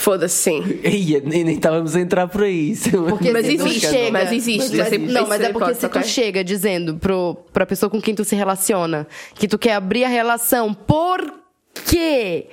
Foda-se, 0.00 0.36
sim. 0.36 0.62
Ia, 0.84 1.20
nem, 1.24 1.42
nem 1.42 1.56
estávamos 1.56 1.96
a 1.96 2.00
entrar 2.00 2.28
por 2.28 2.44
aí. 2.44 2.72
Porque 3.08 3.32
Mas 3.32 3.46
se 3.46 3.56
tu 3.56 3.66
existe, 3.66 3.88
chega- 3.90 4.12
mas 4.12 4.30
existe, 4.32 4.98
não, 4.98 5.26
mas 5.26 5.40
é 5.40 5.52
porque 5.52 5.74
se 5.74 5.80
tu 5.80 5.86
ok? 5.86 6.02
chega 6.04 6.44
dizendo 6.44 6.96
pro, 6.98 7.34
pra 7.52 7.66
pessoa 7.66 7.90
com 7.90 8.00
quem 8.00 8.14
tu 8.14 8.24
se 8.24 8.36
relaciona 8.36 9.08
que 9.34 9.48
tu 9.48 9.58
quer 9.58 9.72
abrir 9.72 10.04
a 10.04 10.08
relação 10.08 10.72
porque 10.72 12.46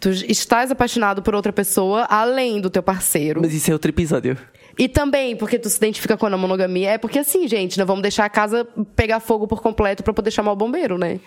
tu 0.00 0.08
estás 0.08 0.70
apaixonado 0.70 1.20
por 1.20 1.34
outra 1.34 1.52
pessoa 1.52 2.04
além 2.08 2.58
do 2.58 2.70
teu 2.70 2.82
parceiro. 2.82 3.42
Mas 3.42 3.52
isso 3.52 3.70
é 3.70 3.74
outro 3.74 3.90
episódio. 3.90 4.38
E 4.78 4.88
também 4.88 5.36
porque 5.36 5.58
tu 5.58 5.68
se 5.68 5.76
identifica 5.76 6.16
com 6.16 6.24
a 6.24 6.36
monogamia. 6.38 6.92
É 6.92 6.96
porque 6.98 7.18
assim, 7.18 7.46
gente, 7.46 7.78
não 7.78 7.84
vamos 7.84 8.00
deixar 8.00 8.24
a 8.24 8.30
casa 8.30 8.66
pegar 8.96 9.20
fogo 9.20 9.46
por 9.46 9.60
completo 9.60 10.02
pra 10.02 10.14
poder 10.14 10.30
chamar 10.30 10.52
o 10.52 10.56
bombeiro, 10.56 10.96
né? 10.96 11.20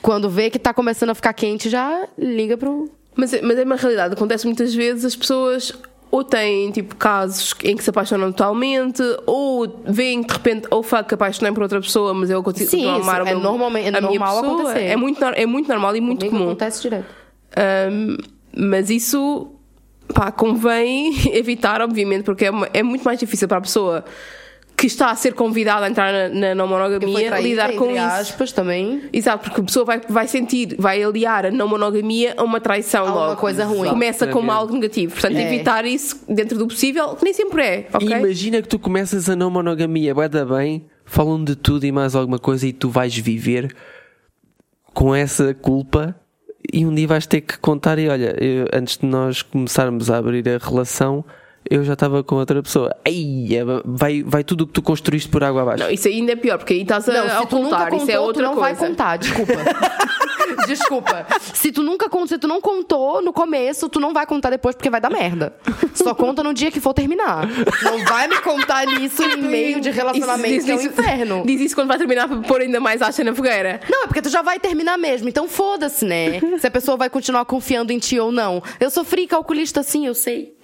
Quando 0.00 0.30
vê 0.30 0.48
que 0.48 0.58
tá 0.58 0.72
começando 0.72 1.10
a 1.10 1.14
ficar 1.14 1.34
quente, 1.34 1.68
já 1.68 2.08
liga 2.16 2.56
pro. 2.56 2.90
Mas, 3.14 3.32
é- 3.34 3.42
mas 3.42 3.58
é 3.58 3.64
uma 3.64 3.76
realidade, 3.76 4.14
acontece 4.14 4.46
muitas 4.46 4.74
vezes 4.74 5.04
as 5.04 5.16
pessoas 5.16 5.72
ou 6.10 6.22
têm 6.22 6.70
tipo 6.70 6.94
casos 6.96 7.54
em 7.64 7.74
que 7.74 7.82
se 7.82 7.88
apaixonam 7.88 8.30
totalmente, 8.32 9.02
ou 9.26 9.80
veem 9.86 10.22
que 10.22 10.28
de 10.28 10.34
repente, 10.34 10.68
ou 10.70 10.82
fuck, 10.82 11.04
que 11.08 11.14
apaixonei 11.14 11.52
por 11.52 11.62
outra 11.62 11.80
pessoa, 11.80 12.12
mas 12.12 12.28
eu 12.28 12.42
consigo 12.42 12.70
Sim, 12.70 12.86
a 12.86 12.94
amar 12.96 13.22
o 13.22 13.26
é 13.26 13.30
meu- 13.32 13.40
normalmente- 13.40 13.86
é 13.86 13.88
a 13.88 13.92
minha 14.00 14.02
normal 14.18 14.40
pessoa. 14.42 14.60
acontecer. 14.60 14.84
É 14.86 14.96
muito, 14.96 15.24
é 15.24 15.46
muito 15.46 15.68
normal 15.68 15.96
e 15.96 16.00
muito 16.02 16.18
Comigo 16.20 16.36
comum. 16.36 16.50
Acontece 16.50 16.82
direto. 16.82 17.06
Um, 17.90 18.16
mas 18.54 18.90
isso 18.90 19.52
pá, 20.14 20.30
convém 20.30 21.12
evitar, 21.34 21.80
obviamente, 21.80 22.24
porque 22.24 22.44
é, 22.44 22.50
uma- 22.50 22.68
é 22.74 22.82
muito 22.82 23.02
mais 23.04 23.18
difícil 23.18 23.48
para 23.48 23.56
a 23.58 23.62
pessoa 23.62 24.04
que 24.76 24.86
está 24.86 25.10
a 25.10 25.14
ser 25.14 25.34
convidada 25.34 25.86
a 25.86 25.88
entrar 25.88 26.12
na, 26.12 26.28
na 26.28 26.54
não 26.56 26.66
monogamia 26.66 27.28
traída, 27.28 27.40
lidar 27.48 27.72
com 27.74 27.84
entre 27.90 27.98
isso. 27.98 28.06
aspas, 28.32 28.52
também. 28.52 29.02
Exato, 29.12 29.44
porque 29.44 29.60
a 29.60 29.64
pessoa 29.64 29.84
vai, 29.84 30.00
vai 30.08 30.26
sentir, 30.26 30.74
vai 30.78 31.00
aliar 31.02 31.46
a 31.46 31.50
não 31.52 31.68
monogamia 31.68 32.34
a 32.36 32.42
uma 32.42 32.60
traição 32.60 33.02
A 33.06 33.12
uma 33.12 33.26
logo. 33.28 33.40
coisa 33.40 33.64
ruim. 33.64 33.88
Começa 33.90 34.26
como 34.26 34.46
Exatamente. 34.46 34.60
algo 34.60 34.74
negativo. 34.74 35.12
Portanto, 35.12 35.36
É. 35.36 35.46
evitar 35.54 35.84
isso 35.84 36.20
dentro 36.28 36.58
do 36.58 36.66
possível, 36.66 37.14
que 37.14 37.24
nem 37.24 37.32
sempre 37.32 37.62
é, 37.62 37.88
ok? 37.92 38.08
Imagina 38.08 38.60
que 38.60 38.66
tu 38.68 38.78
começas 38.78 39.28
a 39.28 39.36
não 39.36 39.50
monogamia, 39.50 40.12
vai 40.14 40.28
dar 40.28 40.44
bem, 40.46 40.84
falam 41.04 41.44
de 41.44 41.54
tudo 41.54 41.84
e 41.86 41.92
mais 41.92 42.16
alguma 42.16 42.38
coisa 42.40 42.66
e 42.66 42.72
tu 42.72 42.88
vais 42.88 43.16
viver 43.16 43.72
com 44.92 45.14
essa 45.14 45.54
culpa 45.54 46.14
e 46.72 46.84
um 46.86 46.94
dia 46.94 47.06
vais 47.06 47.26
ter 47.26 47.40
que 47.40 47.58
contar 47.58 47.98
e 47.98 48.08
olha, 48.08 48.36
eu- 48.42 48.66
antes 48.72 48.98
de 48.98 49.06
nós 49.06 49.42
começarmos 49.42 50.10
a 50.10 50.18
abrir 50.18 50.48
a 50.48 50.58
relação, 50.58 51.24
eu 51.74 51.84
já 51.84 51.94
estava 51.94 52.22
com 52.22 52.36
outra 52.36 52.62
pessoa. 52.62 52.94
Ai, 53.06 53.48
vai, 53.84 54.22
vai 54.22 54.44
tudo 54.44 54.64
o 54.64 54.66
que 54.66 54.72
tu 54.74 54.82
construíste 54.82 55.28
por 55.28 55.42
água 55.42 55.62
abaixo. 55.62 55.84
Não, 55.84 55.90
isso 55.90 56.06
ainda 56.08 56.32
é 56.32 56.36
pior, 56.36 56.58
porque 56.58 56.74
aí 56.74 56.82
estás 56.82 57.08
a 57.08 57.12
Não, 57.12 57.22
se 57.42 57.46
tu 57.46 57.56
nunca 57.56 57.66
ocultar, 57.68 57.84
contou, 57.90 57.98
isso 58.02 58.10
é 58.10 58.20
outra 58.20 58.42
tu 58.42 58.46
não 58.48 58.54
coisa. 58.56 58.74
vai 58.78 58.88
contar, 58.88 59.16
desculpa. 59.16 59.52
desculpa. 60.66 61.26
Se 61.54 61.72
tu 61.72 61.82
nunca 61.82 62.08
contou, 62.08 62.28
se 62.28 62.38
tu 62.38 62.46
não 62.48 62.60
contou 62.60 63.22
no 63.22 63.32
começo, 63.32 63.88
tu 63.88 63.98
não 63.98 64.12
vai 64.12 64.26
contar 64.26 64.50
depois 64.50 64.74
porque 64.74 64.90
vai 64.90 65.00
dar 65.00 65.10
merda. 65.10 65.54
Só 65.94 66.14
conta 66.14 66.42
no 66.42 66.52
dia 66.54 66.70
que 66.70 66.80
for 66.80 66.92
terminar. 66.94 67.48
Não 67.82 68.04
vai 68.04 68.28
me 68.28 68.38
contar 68.40 68.86
nisso 68.86 69.22
em 69.22 69.36
meio 69.38 69.80
de 69.80 69.90
relacionamento 69.90 70.54
Isso- 70.54 70.66
que 70.66 70.72
é 70.72 70.76
um 70.76 70.82
inferno. 70.82 71.42
Diz 71.46 71.60
isso 71.60 71.74
quando 71.74 71.88
vai 71.88 71.98
terminar 71.98 72.28
para 72.28 72.36
pôr 72.38 72.60
ainda 72.60 72.80
mais 72.80 73.02
acha 73.02 73.22
na 73.24 73.34
fogueira. 73.34 73.80
Não, 73.90 74.04
é 74.04 74.06
porque 74.06 74.22
tu 74.22 74.28
já 74.28 74.42
vai 74.42 74.58
terminar 74.58 74.96
mesmo, 74.98 75.28
então 75.28 75.48
foda-se, 75.48 76.04
né? 76.04 76.40
Se 76.58 76.66
a 76.66 76.70
pessoa 76.70 76.96
vai 76.96 77.08
continuar 77.10 77.44
confiando 77.44 77.92
em 77.92 77.98
ti 77.98 78.18
ou 78.18 78.30
não. 78.32 78.62
Eu 78.78 78.90
sofri 78.90 79.26
calculista 79.26 79.82
sim, 79.82 80.06
eu 80.06 80.14
sei. 80.14 80.54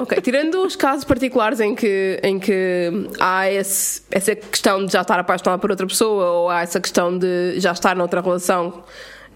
Ok, 0.00 0.20
tirando 0.22 0.64
os 0.64 0.74
casos 0.76 1.04
particulares 1.04 1.60
em 1.60 1.74
que, 1.74 2.18
em 2.22 2.38
que 2.38 2.90
há 3.20 3.50
esse- 3.50 4.02
essa 4.10 4.34
questão 4.34 4.84
de 4.86 4.92
já 4.92 5.02
estar 5.02 5.18
apaixonado 5.18 5.60
por 5.60 5.70
outra 5.70 5.86
pessoa 5.86 6.24
ou 6.30 6.48
há 6.50 6.62
essa 6.62 6.80
questão 6.80 7.16
de 7.18 7.60
já 7.60 7.72
estar 7.72 7.94
noutra 7.94 8.20
relação 8.20 8.82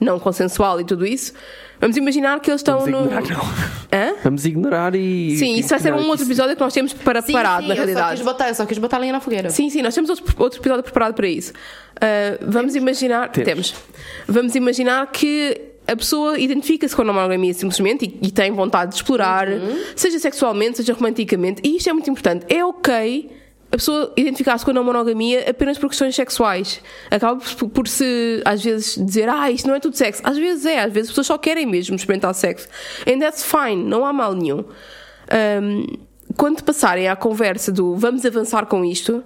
não 0.01 0.19
consensual 0.19 0.81
e 0.81 0.85
tudo 0.85 1.07
isso, 1.07 1.33
vamos 1.81 1.97
imaginar 1.97 2.41
que 2.41 2.51
eles 2.51 2.61
estão 2.61 2.81
Vamos 2.81 2.93
no. 2.93 3.05
ignorar, 3.07 3.23
não. 3.29 3.99
Hã? 3.99 4.15
Vamos 4.25 4.45
ignorar 4.45 4.95
e. 4.95 5.37
Sim, 5.37 5.55
isso 5.55 5.69
vai 5.69 5.79
ser 5.79 5.95
um 5.95 6.09
outro 6.09 6.25
episódio 6.27 6.57
que 6.57 6.61
nós 6.63 6.73
temos 6.73 6.93
para 6.93 7.21
Sim, 7.21 7.27
preparado, 7.33 7.63
sim, 7.63 7.69
na 7.69 7.75
eu 7.75 7.77
só 7.79 7.83
realidade. 7.85 8.17
quis 8.17 8.25
botar, 8.25 8.49
eu 8.49 8.55
só 8.55 8.67
quis 8.67 8.79
botar 8.79 8.99
lenha 8.99 9.13
na 9.13 9.21
fogueira. 9.21 9.51
Sim, 9.51 9.71
sim, 9.71 9.83
nós 9.83 9.95
temos 9.95 10.11
outro, 10.11 10.25
outro 10.39 10.61
episódio 10.61 10.83
preparado 10.83 11.15
para 11.15 11.29
isso. 11.29 11.53
Ah, 12.01 12.39
vamos 12.43 12.75
imaginar. 12.75 13.29
Temos. 13.31 13.75
Vamos 14.27 14.55
imaginar 14.57 15.07
que 15.13 15.61
a 15.87 15.97
pessoa 15.97 16.39
identifica-se 16.39 16.95
com 16.95 17.03
a 17.03 17.05
monogamia 17.07 17.53
simplesmente 17.53 18.05
e, 18.05 18.29
e 18.29 18.31
tem 18.31 18.51
vontade 18.53 18.91
de 18.91 18.97
explorar, 18.97 19.47
seja 19.95 20.19
sexualmente, 20.19 20.79
seja 20.79 20.93
romanticamente, 20.93 21.61
e 21.65 21.77
isto 21.77 21.89
é 21.89 21.93
muito 21.93 22.11
importante. 22.11 22.47
É 22.49 22.65
ok 22.65 23.31
a 23.75 23.77
pessoa 23.77 24.13
identificar-se 24.17 24.65
com 24.65 24.71
a 24.71 24.75
não 24.75 24.85
monogamia 24.85 25.51
apenas 25.51 25.77
por 25.77 25.89
questões 25.89 26.15
sexuais. 26.15 26.81
Acaba 27.11 27.41
por, 27.59 27.69
por 27.69 27.89
se, 27.89 28.41
às 28.45 28.63
vezes, 28.63 28.95
dizer, 29.05 29.29
ah, 29.29 29.51
isto 29.51 29.67
não 29.67 29.75
é 29.75 29.81
tudo 29.81 29.97
sexo. 29.97 30.23
Às 30.25 30.39
vezes 30.39 30.65
é, 30.65 30.79
às 30.79 30.93
vezes 30.93 31.09
as 31.09 31.13
pessoas 31.13 31.27
só 31.27 31.37
querem 31.37 31.67
mesmo 31.67 31.97
experimentar 31.97 32.33
sexo. 32.35 32.69
And 33.05 33.19
that's 33.19 33.43
fine, 33.43 33.83
não 33.83 34.07
há 34.07 34.13
mal 34.13 34.33
nenhum. 34.33 34.65
Um, 35.61 35.87
quando 36.37 36.63
passarem 36.63 37.09
à 37.09 37.17
conversa 37.17 37.73
do 37.73 37.97
vamos 37.97 38.25
avançar 38.25 38.67
com 38.67 38.85
isto, 38.85 39.25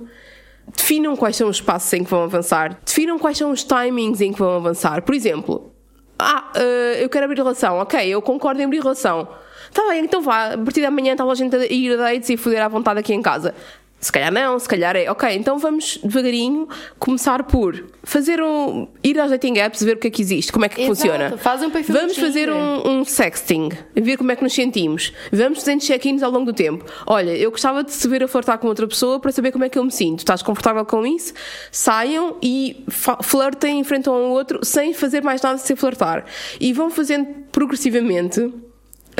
definam 0.75 1.14
quais 1.14 1.37
são 1.37 1.51
os 1.51 1.61
passos 1.61 1.92
em 1.92 2.03
que 2.03 2.11
vão 2.11 2.23
avançar, 2.23 2.79
definam 2.87 3.18
quais 3.18 3.37
são 3.37 3.51
os 3.51 3.62
timings 3.62 4.23
em 4.23 4.33
que 4.33 4.38
vão 4.38 4.57
avançar. 4.57 5.03
Por 5.03 5.14
exemplo, 5.14 5.75
ah, 6.18 6.50
eh, 6.54 7.04
eu 7.04 7.09
quero 7.09 7.24
abrir 7.24 7.37
relação, 7.37 7.78
ok, 7.78 8.09
eu 8.09 8.20
concordo 8.20 8.61
em 8.61 8.64
abrir 8.64 8.81
relação. 8.81 9.28
Tá 9.72 9.87
bem, 9.88 10.04
então 10.04 10.22
vá, 10.22 10.54
a 10.54 10.59
partir 10.59 10.81
da 10.83 10.90
manhã 10.90 11.12
está 11.12 11.24
a 11.24 11.35
gente 11.35 11.54
a 11.54 11.64
ir 11.66 11.92
a 11.92 11.96
dates 11.96 12.31
e 12.31 12.37
foder 12.37 12.62
à 12.62 12.68
vontade 12.68 12.98
aqui 12.98 13.12
em 13.12 13.22
casa. 13.22 13.54
Se 14.00 14.12
calhar 14.12 14.32
não, 14.32 14.58
se 14.58 14.68
calhar 14.68 14.94
é. 14.94 15.11
Ok, 15.11 15.28
então 15.34 15.58
vamos 15.58 15.98
devagarinho 16.02 16.68
começar 16.98 17.42
por 17.44 17.84
fazer 18.04 18.40
um. 18.40 18.87
ir 19.02 19.18
às 19.18 19.30
dating 19.30 19.58
apps, 19.58 19.82
ver 19.82 19.96
o 19.96 19.98
que 19.98 20.06
é 20.06 20.11
que 20.11 20.22
existe, 20.22 20.52
como 20.52 20.64
é 20.64 20.68
que 20.68 20.80
Exato, 20.80 20.96
funciona. 20.96 21.37
faz 21.38 21.62
um 21.62 21.70
perfil 21.70 21.94
Vamos 21.96 22.16
fazer 22.16 22.48
um, 22.50 22.88
um 22.88 23.04
sexting, 23.04 23.70
ver 23.94 24.16
como 24.16 24.30
é 24.30 24.37
que 24.37 24.42
nos 24.42 24.52
sentimos. 24.54 25.12
Vamos 25.32 25.58
fazendo 25.58 25.80
check-ins 25.80 26.22
ao 26.22 26.30
longo 26.30 26.46
do 26.46 26.52
tempo. 26.52 26.84
Olha, 27.06 27.37
eu 27.37 27.50
gostava 27.50 27.82
de 27.82 27.92
se 27.92 28.06
ver 28.06 28.22
a 28.22 28.28
flertar 28.28 28.58
com 28.58 28.68
outra 28.68 28.87
pessoa 28.87 29.18
para 29.18 29.32
saber 29.32 29.50
como 29.50 29.64
é 29.64 29.68
que 29.68 29.78
eu 29.78 29.84
me 29.84 29.90
sinto. 29.90 30.20
Estás 30.20 30.42
confortável 30.42 30.84
com 30.84 31.04
isso? 31.04 31.34
Saiam 31.72 32.37
e 32.40 32.84
flertem 33.22 33.80
em 33.80 33.84
frente 33.84 34.08
um 34.08 34.12
ao 34.12 34.30
outro 34.30 34.64
sem 34.64 34.94
fazer 34.94 35.22
mais 35.22 35.42
nada 35.42 35.58
sem 35.58 35.74
flertar. 35.74 36.24
E 36.61 36.72
vão 36.72 36.88
fazendo 36.88 37.26
progressivamente. 37.50 38.52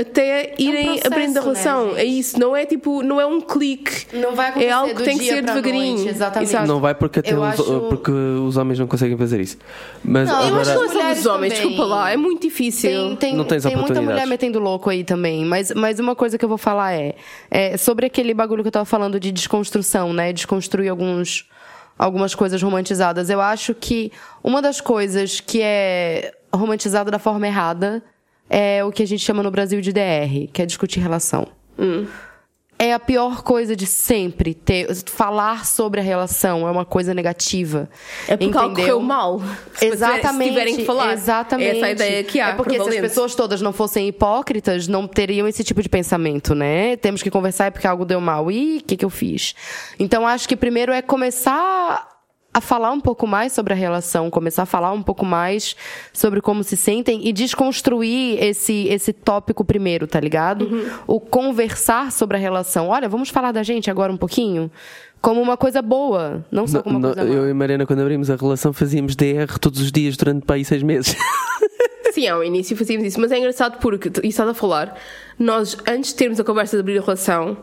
Até 0.01 0.55
irem 0.59 0.85
processo, 0.85 1.07
aprendendo 1.09 1.39
a 1.39 1.41
né, 1.41 1.49
relação. 1.49 1.89
gente? 1.89 1.99
é 1.99 2.05
isso, 2.05 2.39
não 2.39 2.57
é 2.57 2.65
tipo, 2.65 3.03
não 3.03 3.21
é 3.21 3.27
um 3.27 3.41
clique. 3.41 4.07
Não 4.17 4.35
vai 4.37 4.51
acontecer 4.51 4.69
É 4.69 4.73
algo 4.73 4.89
que 4.95 4.95
do 5.01 5.05
tem 5.05 5.19
que 5.19 5.25
ser 5.27 5.43
devagarinho. 5.43 5.97
noite, 5.97 6.09
exatamente. 6.09 6.49
Exato. 6.51 6.67
Não 6.69 6.81
vai 6.81 6.95
porque, 6.95 7.19
até 7.19 7.37
os, 7.37 7.43
acho- 7.43 7.81
porque 7.89 8.11
os 8.13 8.57
homens 8.57 8.79
não 8.79 8.87
conseguem 8.87 9.17
fazer 9.17 9.41
isso. 9.41 9.59
Mas 10.05 10.29
Não, 10.29 10.37
agora, 10.37 10.53
Eu 10.55 10.61
acho 10.61 10.71
que 10.71 10.77
não 10.77 10.83
é 10.85 10.87
só 10.87 10.95
mulheres 10.95 11.17
dos 11.19 11.27
homens, 11.27 11.53
também. 11.55 11.69
desculpa 11.69 11.85
lá, 11.95 12.11
é 12.13 12.17
muito 12.17 12.43
difícil. 12.43 12.91
Tem, 12.91 13.17
tem, 13.17 13.37
Não 13.37 13.45
tens 13.45 13.63
tem 13.65 13.77
muita 13.77 14.01
mulher 14.01 14.27
metendo 14.27 14.61
louco 14.61 14.89
aí 14.89 15.03
também. 15.03 15.45
Mas, 15.45 15.73
mas 15.75 15.99
uma 15.99 16.15
coisa 16.15 16.39
que 16.39 16.45
eu 16.45 16.49
vou 16.49 16.59
falar 16.59 16.93
é, 16.93 17.17
é 17.51 17.77
sobre 17.77 18.07
aquele 18.07 18.33
bagulho 18.33 18.63
que 18.63 18.69
eu 18.69 18.73
tava 18.73 18.85
falando 18.85 19.19
de 19.19 19.33
desconstrução, 19.33 20.13
né? 20.13 20.33
Desconstruir 20.33 20.89
alguns, 20.89 21.49
algumas 21.99 22.35
coisas 22.37 22.63
romantizadas. 22.63 23.31
Eu 23.31 23.41
acho 23.41 23.75
que 23.75 24.13
uma 24.45 24.63
das 24.63 24.81
coisas 24.81 25.41
que 25.41 25.61
é 25.61 26.33
romantizada 26.55 27.11
da 27.11 27.19
forma 27.19 27.47
errada 27.49 28.01
é 28.49 28.85
o 28.85 28.91
que 28.91 29.03
a 29.03 29.07
gente 29.07 29.25
chama 29.25 29.43
no 29.43 29.51
Brasil 29.51 29.81
de 29.81 29.93
DR, 29.93 30.49
que 30.53 30.63
é 30.63 30.67
discutir 30.67 31.01
relação. 31.01 31.49
É 32.81 32.95
a 32.95 33.01
pior 33.01 33.43
coisa 33.43 33.75
de 33.75 33.87
sempre 33.87 34.55
ter 34.55 34.87
falar 35.07 35.67
sobre 35.67 35.99
a 35.99 36.03
relação 36.03 36.67
é 36.67 36.71
uma 36.71 36.85
coisa 36.85 37.13
negativa. 37.13 37.91
É 38.29 38.37
porque 38.37 38.57
algo 38.57 38.71
entendeu? 38.71 38.95
correu 38.95 39.01
mal. 39.01 39.43
Exatamente. 39.83 40.45
Se 40.45 40.51
tiverem 40.51 40.77
que 40.77 40.85
falar. 40.85 41.13
Exatamente. 41.13 41.77
Essa 41.77 41.87
é 41.87 41.89
a 41.89 41.93
ideia 41.93 42.25
que 42.25 42.39
há. 42.39 42.51
É 42.51 42.55
porque 42.55 42.81
se 42.81 42.89
as 42.89 43.01
pessoas 43.01 43.35
todas 43.35 43.61
não 43.61 43.73
fossem 43.73 44.07
hipócritas, 44.07 44.87
não 44.87 45.09
teriam 45.09 45.49
esse 45.49 45.65
tipo 45.65 45.83
de 45.83 45.89
pensamento, 45.89 46.55
né? 46.55 46.97
Temos 46.97 47.21
que 47.21 47.31
conversar 47.31 47.67
é 47.67 47.71
porque 47.71 47.87
algo 47.87 48.05
deu 48.05 48.21
mal. 48.21 48.49
Ih, 48.49 48.79
o 48.79 48.85
que, 48.85 48.97
que 48.97 49.05
eu 49.05 49.11
fiz? 49.11 49.57
Então, 49.99 50.25
acho 50.25 50.49
que 50.49 50.55
primeiro 50.55 50.93
é 50.93 51.03
começar 51.03 52.18
a 52.59 52.61
falar 52.61 52.93
um 52.93 53.01
pouco 53.01 53.27
mais 53.27 53.53
sobre 53.53 53.73
a 53.73 53.77
relação, 53.77 54.31
começar 54.31 54.63
a 54.63 54.67
falar 54.67 54.93
um 54.93 55.03
pouco 55.03 55.25
mais 55.25 55.75
sobre 56.13 56.41
como 56.41 56.63
se 56.63 56.77
sentem 56.77 57.27
e 57.27 57.33
desconstruir 57.33 58.43
esse, 58.43 58.87
esse 58.89 59.13
tópico 59.13 59.65
primeiro, 59.65 60.07
tá 60.07 60.21
ligado? 60.21 60.67
Uhum. 60.67 60.91
O 61.07 61.21
conversar 61.21 62.13
sobre 62.13 62.37
a 62.37 62.41
relação. 62.41 62.89
Olha, 62.89 63.09
vamos 63.09 63.31
falar 63.31 63.53
da 63.53 63.63
gente 63.63 63.91
agora 63.91 64.13
um 64.13 64.17
pouquinho? 64.17 64.71
Como 65.21 65.41
uma 65.41 65.57
coisa 65.57 65.83
boa, 65.83 66.45
não 66.51 66.67
só 66.67 66.83
como 66.83 66.99
uma 66.99 67.13
coisa 67.13 67.29
má. 67.29 67.35
eu 67.35 67.51
e 67.51 67.53
Mariana, 67.53 67.85
quando 67.87 68.01
abrimos 68.01 68.31
a 68.31 68.37
relação, 68.37 68.73
fazíamos 68.73 69.17
DR 69.17 69.59
todos 69.61 69.81
os 69.81 69.91
dias 69.91 70.17
durante 70.17 70.45
para 70.45 70.57
aí 70.57 70.65
seis 70.65 70.83
meses. 70.83 71.17
Sim, 72.13 72.29
ao 72.29 72.43
início 72.43 72.77
fazíamos 72.77 73.07
isso, 73.07 73.21
mas 73.21 73.33
é 73.33 73.39
engraçado 73.39 73.79
porque, 73.79 74.11
e 74.23 74.29
estás 74.29 74.49
a 74.49 74.55
falar, 74.55 74.97
nós, 75.39 75.77
antes 75.87 76.11
de 76.11 76.17
termos 76.17 76.39
a 76.39 76.45
conversa 76.45 76.77
de 76.77 76.81
abrir 76.81 76.99
a 76.99 77.03
relação, 77.03 77.57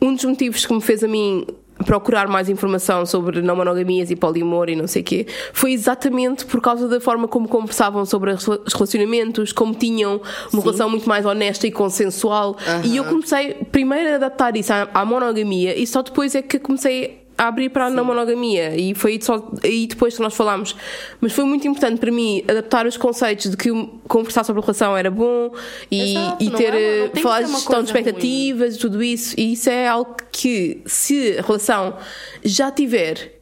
um 0.00 0.14
dos 0.14 0.24
motivos 0.24 0.64
que 0.66 0.74
me 0.74 0.80
fez 0.80 1.02
a 1.04 1.08
mim 1.08 1.46
procurar 1.84 2.26
mais 2.26 2.48
informação 2.48 3.04
sobre 3.04 3.42
não 3.42 3.54
monogamias 3.56 4.10
e 4.10 4.16
poliamor 4.16 4.68
e 4.68 4.76
não 4.76 4.86
sei 4.86 5.02
o 5.02 5.04
quê, 5.04 5.26
foi 5.52 5.72
exatamente 5.72 6.46
por 6.46 6.60
causa 6.60 6.88
da 6.88 7.00
forma 7.00 7.28
como 7.28 7.46
conversavam 7.48 8.04
sobre 8.06 8.30
os 8.32 8.44
rela- 8.46 8.60
os 8.66 8.72
relacionamentos, 8.72 9.52
como 9.52 9.74
tinham 9.74 10.20
uma 10.52 10.62
relação 10.62 10.88
muito 10.88 11.08
mais 11.08 11.26
honesta 11.26 11.66
e 11.66 11.70
consensual. 11.70 12.56
E 12.84 12.96
eu 12.96 13.04
comecei 13.04 13.54
primeiro 13.70 14.12
a 14.12 14.14
adaptar 14.16 14.56
isso 14.56 14.72
à, 14.72 14.88
à 14.94 15.04
monogamia 15.04 15.78
e 15.78 15.86
só 15.86 16.02
depois 16.02 16.34
é 16.34 16.42
que 16.42 16.58
comecei 16.58 17.25
a 17.38 17.48
abrir 17.48 17.68
para 17.68 17.86
a 17.86 17.90
não 17.90 18.04
monogamia. 18.04 18.74
E 18.76 18.94
foi 18.94 19.18
só 19.20 19.50
aí 19.62 19.86
depois 19.86 20.16
que 20.16 20.22
nós 20.22 20.34
falámos. 20.34 20.74
Mas 21.20 21.32
foi 21.32 21.44
muito 21.44 21.66
importante 21.68 21.98
para 21.98 22.10
mim 22.10 22.42
adaptar 22.48 22.86
os 22.86 22.96
conceitos 22.96 23.50
de 23.50 23.56
que 23.56 23.70
conversar 24.08 24.44
sobre 24.44 24.60
a 24.60 24.64
relação 24.64 24.96
era 24.96 25.10
bom 25.10 25.52
e, 25.90 26.16
Exato, 26.16 26.44
e 26.44 26.50
não 26.50 26.56
ter 26.58 26.74
é- 26.74 27.10
falar 27.20 27.42
de 27.42 27.52
gestão 27.52 27.80
de 27.82 27.86
expectativas 27.86 28.76
e 28.76 28.78
tudo 28.78 29.02
isso. 29.02 29.34
E 29.38 29.52
isso 29.52 29.68
é 29.68 29.86
algo 29.86 30.16
que 30.32 30.82
se 30.86 31.36
a 31.38 31.42
relação 31.42 31.96
já 32.44 32.70
tiver 32.70 33.34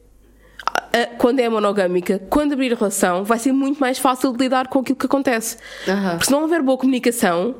quando 1.17 1.39
é 1.41 1.49
monogâmica, 1.49 2.21
quando 2.29 2.53
abrir 2.53 2.71
a 2.71 2.75
relação, 2.75 3.23
vai 3.25 3.37
ser 3.37 3.51
muito 3.51 3.79
mais 3.79 3.97
fácil 3.99 4.31
de 4.31 4.37
lidar 4.43 4.67
com 4.69 4.79
aquilo 4.79 4.97
que 4.97 5.05
acontece. 5.05 5.57
Aham. 5.87 6.11
Porque 6.11 6.25
se 6.25 6.31
não 6.31 6.41
houver 6.41 6.61
boa 6.61 6.77
comunicação, 6.77 7.55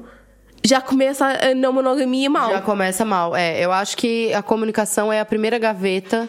já 0.65 0.81
começa 0.81 1.25
a 1.25 1.45
a 1.51 1.55
não 1.55 1.71
monogamia 1.71 2.29
mal. 2.29 2.51
Já 2.51 2.61
começa 2.61 3.05
mal. 3.05 3.35
É, 3.35 3.63
eu 3.63 3.71
acho 3.71 3.95
que 3.97 4.33
a 4.33 4.41
comunicação 4.41 5.11
é 5.11 5.19
a 5.19 5.25
primeira 5.25 5.59
gaveta. 5.59 6.27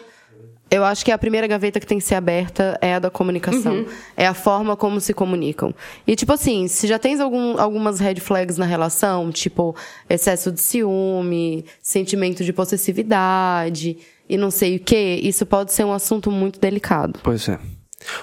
Eu 0.69 0.83
acho 0.83 1.05
que 1.05 1.11
a 1.13 1.17
primeira 1.17 1.47
gaveta 1.47 1.79
que 1.79 1.87
tem 1.87 1.97
que 1.97 2.03
ser 2.03 2.15
aberta 2.15 2.77
é 2.81 2.95
a 2.95 2.99
da 2.99 3.09
comunicação. 3.09 3.73
Uhum. 3.73 3.85
É 4.17 4.27
a 4.27 4.33
forma 4.33 4.75
como 4.75 4.99
se 4.99 5.13
comunicam. 5.13 5.73
E, 6.05 6.13
tipo 6.13 6.33
assim, 6.33 6.67
se 6.67 6.85
já 6.87 6.99
tens 6.99 7.21
algum, 7.21 7.57
algumas 7.57 8.01
red 8.01 8.15
flags 8.15 8.57
na 8.57 8.65
relação, 8.65 9.31
tipo 9.31 9.73
excesso 10.09 10.51
de 10.51 10.59
ciúme, 10.59 11.63
sentimento 11.81 12.43
de 12.43 12.51
possessividade 12.51 13.97
e 14.27 14.37
não 14.37 14.51
sei 14.51 14.75
o 14.75 14.79
que, 14.79 15.21
isso 15.23 15.45
pode 15.45 15.71
ser 15.71 15.85
um 15.85 15.93
assunto 15.93 16.29
muito 16.29 16.59
delicado. 16.59 17.17
Pois 17.23 17.47
é. 17.47 17.57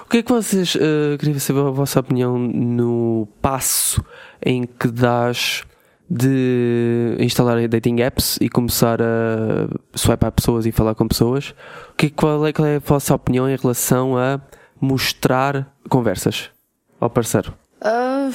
O 0.05 0.09
que 0.09 0.17
é 0.17 0.23
que 0.23 0.31
vocês. 0.31 0.75
eh, 0.75 1.17
queria 1.17 1.39
saber 1.39 1.61
a 1.61 1.71
vossa 1.71 1.99
opinião 1.99 2.37
no 2.37 3.27
passo 3.41 4.05
em 4.45 4.65
que 4.65 4.87
dás 4.87 5.63
de 6.09 7.15
instalar 7.19 7.67
dating 7.67 8.01
apps 8.01 8.37
e 8.39 8.49
começar 8.49 9.01
a 9.01 9.67
swipar 9.95 10.31
pessoas 10.31 10.65
e 10.65 10.71
falar 10.71 10.95
com 10.95 11.07
pessoas. 11.07 11.53
O 11.91 11.95
que, 11.95 12.09
qual, 12.09 12.45
é, 12.45 12.53
qual 12.53 12.67
é 12.67 12.75
a 12.75 12.79
vossa 12.79 13.15
opinião 13.15 13.49
em 13.49 13.55
relação 13.55 14.17
a 14.17 14.39
mostrar 14.79 15.73
conversas 15.89 16.49
ao 16.99 17.09
parceiro? 17.09 17.53
Ah, 17.81 18.29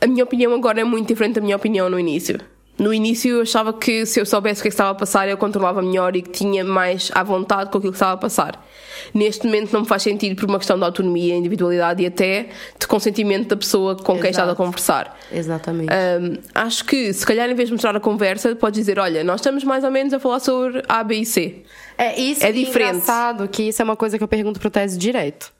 A 0.00 0.06
minha 0.06 0.24
opinião 0.24 0.54
agora 0.54 0.80
é 0.80 0.84
muito 0.84 1.08
diferente 1.08 1.34
da 1.36 1.40
minha 1.40 1.56
opinião 1.56 1.90
no 1.90 1.98
início. 1.98 2.38
No 2.78 2.94
início 2.94 3.36
eu 3.36 3.42
achava 3.42 3.72
que 3.72 4.06
se 4.06 4.20
eu 4.20 4.26
soubesse 4.26 4.60
o 4.60 4.62
que 4.62 4.68
é 4.68 4.70
que 4.70 4.74
estava 4.74 4.90
a 4.90 4.94
passar 4.94 5.28
eu 5.28 5.36
controlava 5.36 5.82
melhor 5.82 6.14
e 6.14 6.22
que 6.22 6.30
tinha 6.30 6.62
mais 6.64 7.10
à 7.14 7.22
vontade 7.22 7.70
com 7.70 7.78
aquilo 7.78 7.92
que 7.92 7.96
estava 7.96 8.12
a 8.12 8.16
passar. 8.16 8.64
Neste 9.12 9.46
momento 9.46 9.72
não 9.72 9.80
me 9.80 9.86
faz 9.86 10.02
sentido 10.02 10.36
por 10.36 10.48
uma 10.48 10.58
questão 10.58 10.78
de 10.78 10.84
autonomia, 10.84 11.34
individualidade 11.36 12.02
e 12.02 12.06
até 12.06 12.48
de 12.78 12.86
consentimento 12.86 13.48
da 13.48 13.56
pessoa 13.56 13.96
com 13.96 14.14
quem 14.18 14.30
estás 14.30 14.48
a 14.48 14.52
Exato. 14.52 14.56
conversar. 14.56 15.18
exatamente. 15.32 15.90
Hum, 15.92 16.38
acho 16.54 16.84
que 16.84 17.12
se 17.12 17.26
calhar 17.26 17.48
em 17.50 17.54
vez 17.54 17.68
de 17.68 17.72
mostrar 17.74 17.96
a 17.96 18.00
conversa, 18.00 18.54
podes 18.56 18.78
dizer: 18.78 18.98
Olha, 18.98 19.24
nós 19.24 19.40
estamos 19.40 19.64
mais 19.64 19.82
ou 19.84 19.90
menos 19.90 20.12
a 20.12 20.20
falar 20.20 20.40
sobre 20.40 20.82
A, 20.88 21.02
B 21.02 21.16
e 21.16 21.26
C. 21.26 21.62
É, 21.96 22.18
isso 22.20 22.44
É 22.44 22.48
é 22.50 22.52
diferente. 22.52 22.90
engraçado 22.96 23.48
que 23.48 23.64
isso 23.64 23.80
é 23.82 23.84
uma 23.84 23.96
coisa 23.96 24.16
que 24.18 24.24
eu 24.24 24.28
pergunto 24.28 24.60
pro 24.60 24.70
Tese 24.70 24.96
direto. 24.98 25.52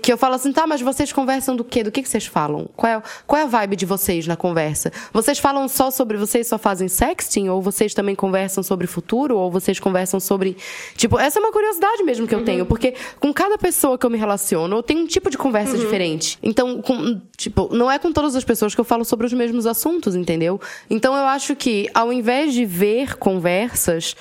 Que 0.00 0.12
eu 0.12 0.16
falo 0.16 0.34
assim, 0.34 0.52
tá, 0.52 0.66
mas 0.66 0.80
vocês 0.80 1.12
conversam 1.12 1.54
do 1.56 1.64
quê? 1.64 1.82
Do 1.82 1.90
que, 1.92 2.02
que 2.02 2.08
vocês 2.08 2.24
falam? 2.24 2.68
Qual 2.76 2.90
é, 2.90 3.02
qual 3.26 3.40
é 3.40 3.44
a 3.44 3.46
vibe 3.46 3.76
de 3.76 3.84
vocês 3.84 4.26
na 4.26 4.36
conversa? 4.36 4.90
Vocês 5.12 5.38
falam 5.38 5.68
só 5.68 5.90
sobre 5.90 6.16
vocês 6.16 6.46
só 6.46 6.56
fazem 6.56 6.88
sexting? 6.88 7.48
Ou 7.48 7.60
vocês 7.60 7.92
também 7.92 8.14
conversam 8.14 8.62
sobre 8.62 8.86
futuro? 8.86 9.36
Ou 9.36 9.50
vocês 9.50 9.78
conversam 9.78 10.18
sobre. 10.20 10.56
Tipo, 10.96 11.18
essa 11.18 11.38
é 11.38 11.42
uma 11.42 11.52
curiosidade 11.52 12.02
mesmo 12.04 12.26
que 12.26 12.34
eu 12.34 12.44
tenho, 12.44 12.64
porque 12.64 12.94
com 13.20 13.32
cada 13.34 13.58
pessoa 13.58 13.98
que 13.98 14.06
eu 14.06 14.10
me 14.10 14.16
relaciono, 14.18 14.76
eu 14.76 14.82
tenho 14.82 15.00
um 15.00 15.06
tipo 15.06 15.28
de 15.30 15.36
conversa 15.36 15.76
diferente. 15.76 16.38
Então, 16.42 16.80
com- 16.80 17.20
tipo, 17.36 17.68
não 17.74 17.90
é 17.90 17.98
com 17.98 18.12
todas 18.12 18.34
as 18.34 18.44
pessoas 18.44 18.74
que 18.74 18.80
eu 18.80 18.84
falo 18.84 19.04
sobre 19.04 19.26
os 19.26 19.32
mesmos 19.32 19.66
assuntos, 19.66 20.14
entendeu? 20.14 20.60
Então 20.88 21.14
eu 21.14 21.24
acho 21.26 21.54
que, 21.54 21.88
ao 21.92 22.12
invés 22.12 22.54
de 22.54 22.64
ver 22.64 23.16
conversas. 23.16 24.14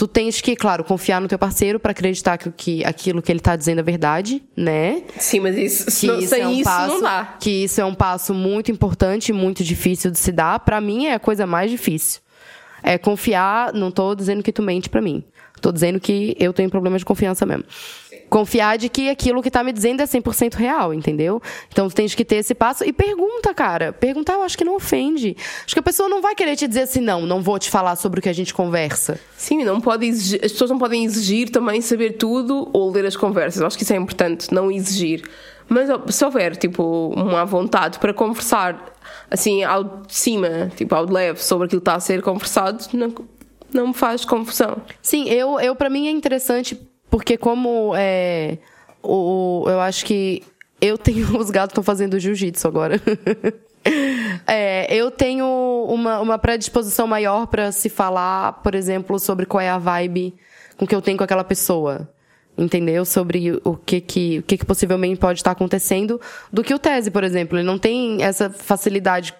Tu 0.00 0.08
tens 0.08 0.40
que, 0.40 0.56
claro, 0.56 0.82
confiar 0.82 1.20
no 1.20 1.28
teu 1.28 1.38
parceiro 1.38 1.78
pra 1.78 1.90
acreditar 1.92 2.38
que, 2.38 2.50
que 2.52 2.82
aquilo 2.86 3.20
que 3.20 3.30
ele 3.30 3.38
tá 3.38 3.54
dizendo 3.54 3.80
é 3.80 3.82
verdade, 3.82 4.42
né? 4.56 5.02
Sim, 5.18 5.40
mas 5.40 5.58
isso, 5.58 6.00
Que 6.00 6.06
não- 6.06 6.20
sem 6.22 6.40
é 6.40 6.48
um 6.48 6.52
isso 6.52 6.64
passo, 6.64 6.94
não 6.94 7.02
dá. 7.02 7.36
Que 7.38 7.50
isso 7.64 7.82
é 7.82 7.84
um 7.84 7.92
passo 7.94 8.32
muito 8.32 8.72
importante 8.72 9.28
e 9.28 9.32
muito 9.34 9.62
difícil 9.62 10.10
de 10.10 10.18
se 10.18 10.32
dar. 10.32 10.58
Pra 10.60 10.80
mim 10.80 11.04
é 11.04 11.12
a 11.12 11.18
coisa 11.18 11.46
mais 11.46 11.70
difícil. 11.70 12.22
É 12.82 12.96
confiar, 12.96 13.74
não 13.74 13.90
tô 13.90 14.14
dizendo 14.14 14.42
que 14.42 14.50
tu 14.50 14.62
mente 14.62 14.88
pra 14.88 15.02
mim. 15.02 15.22
Tô 15.60 15.70
dizendo 15.70 16.00
que 16.00 16.34
eu 16.40 16.54
tenho 16.54 16.70
problemas 16.70 17.02
de 17.02 17.04
confiança 17.04 17.44
mesmo. 17.44 17.64
Confiar 18.30 18.78
de 18.78 18.88
que 18.88 19.10
aquilo 19.10 19.42
que 19.42 19.50
tá 19.50 19.64
me 19.64 19.72
dizendo 19.72 20.00
é 20.00 20.04
100% 20.04 20.54
real, 20.54 20.94
entendeu? 20.94 21.42
Então 21.68 21.88
tu 21.88 21.94
tens 21.94 22.14
que 22.14 22.24
ter 22.24 22.36
esse 22.36 22.54
passo 22.54 22.84
e 22.84 22.92
pergunta, 22.92 23.52
cara. 23.52 23.92
Perguntar 23.92 24.34
eu 24.34 24.42
acho 24.42 24.56
que 24.56 24.64
não 24.64 24.76
ofende. 24.76 25.36
Acho 25.64 25.74
que 25.74 25.80
a 25.80 25.82
pessoa 25.82 26.08
não 26.08 26.22
vai 26.22 26.36
querer 26.36 26.54
te 26.54 26.68
dizer 26.68 26.82
assim, 26.82 27.00
não, 27.00 27.22
não 27.22 27.42
vou 27.42 27.58
te 27.58 27.68
falar 27.68 27.96
sobre 27.96 28.20
o 28.20 28.22
que 28.22 28.28
a 28.28 28.32
gente 28.32 28.54
conversa. 28.54 29.18
Sim, 29.36 29.64
não 29.64 29.80
pode 29.80 30.06
exigir, 30.06 30.40
as 30.44 30.52
pessoas 30.52 30.70
não 30.70 30.78
podem 30.78 31.04
exigir 31.04 31.50
também 31.50 31.80
saber 31.80 32.12
tudo 32.12 32.70
ou 32.72 32.90
ler 32.90 33.04
as 33.04 33.16
conversas. 33.16 33.62
Acho 33.62 33.76
que 33.76 33.82
isso 33.82 33.92
é 33.92 33.96
importante, 33.96 34.54
não 34.54 34.70
exigir. 34.70 35.28
Mas 35.68 35.88
se 36.14 36.24
houver, 36.24 36.56
tipo, 36.56 37.12
uma 37.14 37.44
vontade 37.44 37.98
para 37.98 38.14
conversar, 38.14 38.92
assim, 39.30 39.64
ao 39.64 39.84
de 39.84 40.14
cima, 40.14 40.70
tipo, 40.76 40.94
ao 40.94 41.06
de 41.06 41.12
leve, 41.12 41.42
sobre 41.42 41.66
aquilo 41.66 41.80
que 41.80 41.88
está 41.88 41.96
a 41.96 42.00
ser 42.00 42.22
conversado, 42.22 42.84
não, 42.92 43.14
não 43.72 43.88
me 43.88 43.94
faz 43.94 44.24
confusão. 44.24 44.78
Sim, 45.02 45.28
eu, 45.28 45.60
eu 45.60 45.74
para 45.76 45.88
mim 45.88 46.08
é 46.08 46.10
interessante 46.10 46.76
porque 47.10 47.36
como 47.36 47.92
é, 47.96 48.58
o, 49.02 49.64
eu 49.66 49.80
acho 49.80 50.04
que 50.04 50.42
eu 50.80 50.96
tenho 50.96 51.36
os 51.38 51.50
gatos 51.50 51.72
estão 51.72 51.84
fazendo 51.84 52.18
jiu-jitsu 52.18 52.66
agora. 52.66 53.00
É, 54.46 54.94
eu 54.94 55.10
tenho 55.10 55.46
uma, 55.88 56.20
uma 56.20 56.38
predisposição 56.38 57.06
maior 57.06 57.46
pra 57.46 57.72
se 57.72 57.88
falar, 57.88 58.54
por 58.62 58.74
exemplo, 58.74 59.18
sobre 59.18 59.46
qual 59.46 59.60
é 59.60 59.70
a 59.70 59.78
vibe 59.78 60.34
com 60.76 60.86
que 60.86 60.94
eu 60.94 61.00
tenho 61.00 61.16
com 61.16 61.24
aquela 61.24 61.44
pessoa. 61.44 62.08
Entendeu? 62.58 63.06
Sobre 63.06 63.58
o 63.64 63.76
que 63.76 64.00
que, 64.00 64.38
o 64.40 64.42
que, 64.42 64.58
que 64.58 64.66
possivelmente 64.66 65.18
pode 65.18 65.38
estar 65.38 65.52
acontecendo, 65.52 66.20
do 66.52 66.62
que 66.62 66.74
o 66.74 66.78
tese, 66.78 67.10
por 67.10 67.24
exemplo. 67.24 67.56
Ele 67.56 67.66
não 67.66 67.78
tem 67.78 68.22
essa 68.22 68.50
facilidade, 68.50 69.34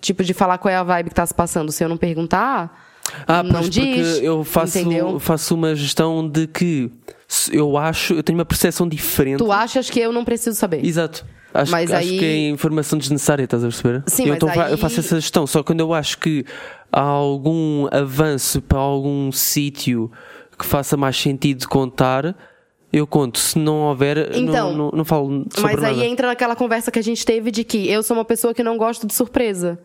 tipo, 0.00 0.24
de 0.24 0.34
falar 0.34 0.58
qual 0.58 0.72
é 0.72 0.76
a 0.76 0.82
vibe 0.82 1.10
que 1.10 1.14
tá 1.14 1.24
se 1.24 1.34
passando. 1.34 1.70
Se 1.70 1.84
eu 1.84 1.88
não 1.88 1.96
perguntar, 1.96 2.95
Ah, 3.26 3.42
não 3.42 3.52
pois 3.52 3.70
diz. 3.70 3.84
porque 3.84 4.26
eu 4.26 4.44
faço, 4.44 4.78
entendeu? 4.78 5.18
faço 5.20 5.54
uma 5.54 5.74
gestão 5.74 6.28
de 6.28 6.46
que 6.46 6.90
eu 7.52 7.76
acho, 7.78 8.14
eu 8.14 8.22
tenho 8.22 8.38
uma 8.38 8.44
percepção 8.44 8.88
diferente. 8.88 9.38
Tu 9.38 9.50
achas 9.52 9.88
que 9.90 10.00
eu 10.00 10.12
não 10.12 10.24
preciso 10.24 10.56
saber? 10.56 10.84
Exato. 10.84 11.24
Acho, 11.54 11.72
Mas 11.72 11.90
acho 11.90 12.08
aí- 12.10 12.18
que 12.18 12.24
é 12.24 12.48
informação 12.48 12.98
desnecessária, 12.98 13.44
estás 13.44 13.64
a 13.64 13.68
perceber? 13.68 14.02
Sim, 14.06 14.24
eu, 14.24 14.28
mas 14.28 14.36
então 14.36 14.48
aí- 14.50 14.72
eu 14.72 14.76
faço 14.78 15.00
essa 15.00 15.18
gestão, 15.18 15.46
só 15.46 15.62
quando 15.62 15.80
eu 15.80 15.94
acho 15.94 16.18
que 16.18 16.44
há 16.92 17.00
algum 17.00 17.86
avanço 17.90 18.60
para 18.60 18.78
algum 18.78 19.32
sítio 19.32 20.10
que 20.58 20.66
faça 20.66 20.96
mais 20.98 21.16
sentido 21.16 21.66
contar, 21.66 22.36
eu 22.92 23.06
conto. 23.06 23.38
Se 23.38 23.58
não 23.58 23.82
houver, 23.88 24.30
Então, 24.36 24.72
não, 24.72 24.76
não, 24.90 24.90
não 24.98 25.04
falo 25.04 25.44
sobre 25.50 25.74
Mas 25.76 25.84
aí 25.84 25.96
nada. 25.96 26.06
entra 26.06 26.26
naquela 26.28 26.54
conversa 26.56 26.90
que 26.90 26.98
a 26.98 27.02
gente 27.02 27.24
teve 27.24 27.50
de 27.50 27.64
que 27.64 27.88
eu 27.90 28.02
sou 28.02 28.16
uma 28.16 28.24
pessoa 28.24 28.52
que 28.52 28.62
não 28.62 28.76
gosto 28.76 29.06
de 29.06 29.14
surpresa. 29.14 29.78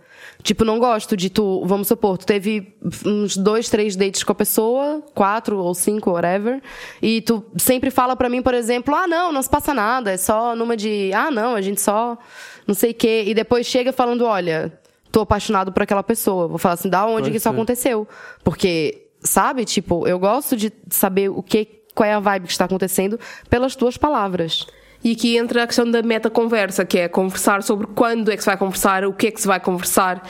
Tipo, 0.44 0.66
não 0.66 0.80
gosto 0.80 1.16
de 1.16 1.30
tu, 1.30 1.64
vamos 1.66 1.88
supor, 1.88 2.18
tu 2.18 2.26
teve 2.26 2.76
uns 3.06 3.38
dois, 3.38 3.70
três 3.70 3.96
dates 3.96 4.24
com 4.24 4.32
a 4.32 4.36
pessoa, 4.36 5.04
quatro 5.14 5.58
ou 5.58 5.74
cinco, 5.76 6.12
whatever, 6.12 6.62
e 7.02 7.22
tu 7.22 7.46
sempre 7.58 7.92
fala 7.92 8.16
pra 8.16 8.28
mim, 8.28 8.42
por 8.42 8.54
exemplo, 8.54 8.96
ah, 8.96 9.08
não, 9.08 9.32
não 9.32 9.42
se 9.42 9.50
passa 9.50 9.74
nada, 9.74 10.12
é 10.12 10.18
só 10.18 10.56
numa 10.56 10.76
de, 10.76 11.12
ah, 11.14 11.30
não, 11.30 11.54
a 11.56 11.62
gente 11.62 11.80
só 11.80 12.18
não 12.66 12.74
sei 12.74 12.92
o 12.92 12.94
quê, 12.96 13.24
e 13.28 13.34
depois 13.34 13.68
chega 13.68 13.94
falando, 13.94 14.26
olha, 14.26 14.72
tô 15.12 15.22
apaixonado 15.22 15.72
por 15.72 15.84
aquela 15.84 16.04
pessoa. 16.04 16.48
Vou 16.48 16.58
falar 16.58 16.76
assim, 16.76 16.90
da 16.90 17.06
onde 17.06 17.14
Pode 17.14 17.32
que 17.32 17.38
isso 17.38 17.44
ser. 17.44 17.50
aconteceu? 17.50 18.08
Porque, 18.44 19.08
sabe, 19.20 19.66
tipo, 19.66 20.08
eu 20.08 20.18
gosto 20.18 20.56
de 20.56 20.72
saber 20.90 21.30
o 21.30 21.44
que, 21.44 21.68
qual 21.94 22.08
é 22.08 22.14
a 22.14 22.20
vibe 22.20 22.46
que 22.46 22.52
está 22.52 22.66
acontecendo 22.66 23.20
pelas 23.50 23.76
tuas 23.76 23.98
palavras. 23.98 24.66
E 25.04 25.14
aqui 25.14 25.38
entra 25.38 25.64
a 25.64 25.68
questão 25.68 25.90
da 25.90 26.02
meta-conversa, 26.02 26.86
que 26.86 27.00
é 27.00 27.08
conversar 27.08 27.64
sobre 27.64 27.88
quando 27.88 28.32
é 28.32 28.38
que 28.38 28.44
se 28.44 28.46
vai 28.48 28.58
conversar, 28.58 29.06
o 29.06 29.14
que 29.14 29.28
é 29.28 29.32
que 29.32 29.42
se 29.42 29.48
vai 29.48 29.60
conversar. 29.60 30.28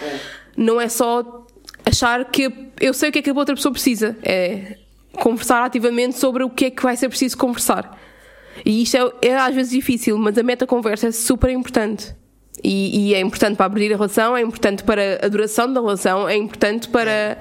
Não 0.56 0.80
é 0.80 0.88
só 0.88 1.46
achar 1.86 2.24
que 2.26 2.72
eu 2.80 2.94
sei 2.94 3.10
o 3.10 3.12
que 3.12 3.20
é 3.20 3.22
que 3.22 3.30
a 3.30 3.34
outra 3.34 3.56
pessoa 3.56 3.72
precisa. 3.72 4.18
É 4.24 4.78
conversar 5.14 5.64
ativamente 5.64 6.18
sobre 6.18 6.44
o 6.44 6.50
que 6.50 6.66
é 6.66 6.70
que 6.72 6.82
vai 6.82 6.96
ser 6.96 7.10
preciso 7.10 7.38
conversar. 7.38 7.98
E 8.66 8.84
isto 8.84 8.96
é, 8.96 9.30
é 9.30 9.38
às 9.38 9.54
vezes 9.54 9.72
difícil, 9.72 10.18
mas 10.18 10.38
a 10.38 10.44
meta-conversa 10.44 11.08
é 11.08 11.12
super 11.12 11.50
importante. 11.50 12.16
E, 12.64 13.10
e 13.10 13.16
é 13.16 13.20
importante 13.20 13.56
para 13.58 13.66
abrir 13.66 13.92
a 13.92 13.96
relação, 13.96 14.38
é 14.38 14.42
importante 14.42 14.84
para 14.84 15.20
a 15.24 15.28
duração 15.28 15.72
da 15.72 15.82
relação, 15.82 16.30
é 16.30 16.36
importante 16.36 16.88
para 16.90 17.38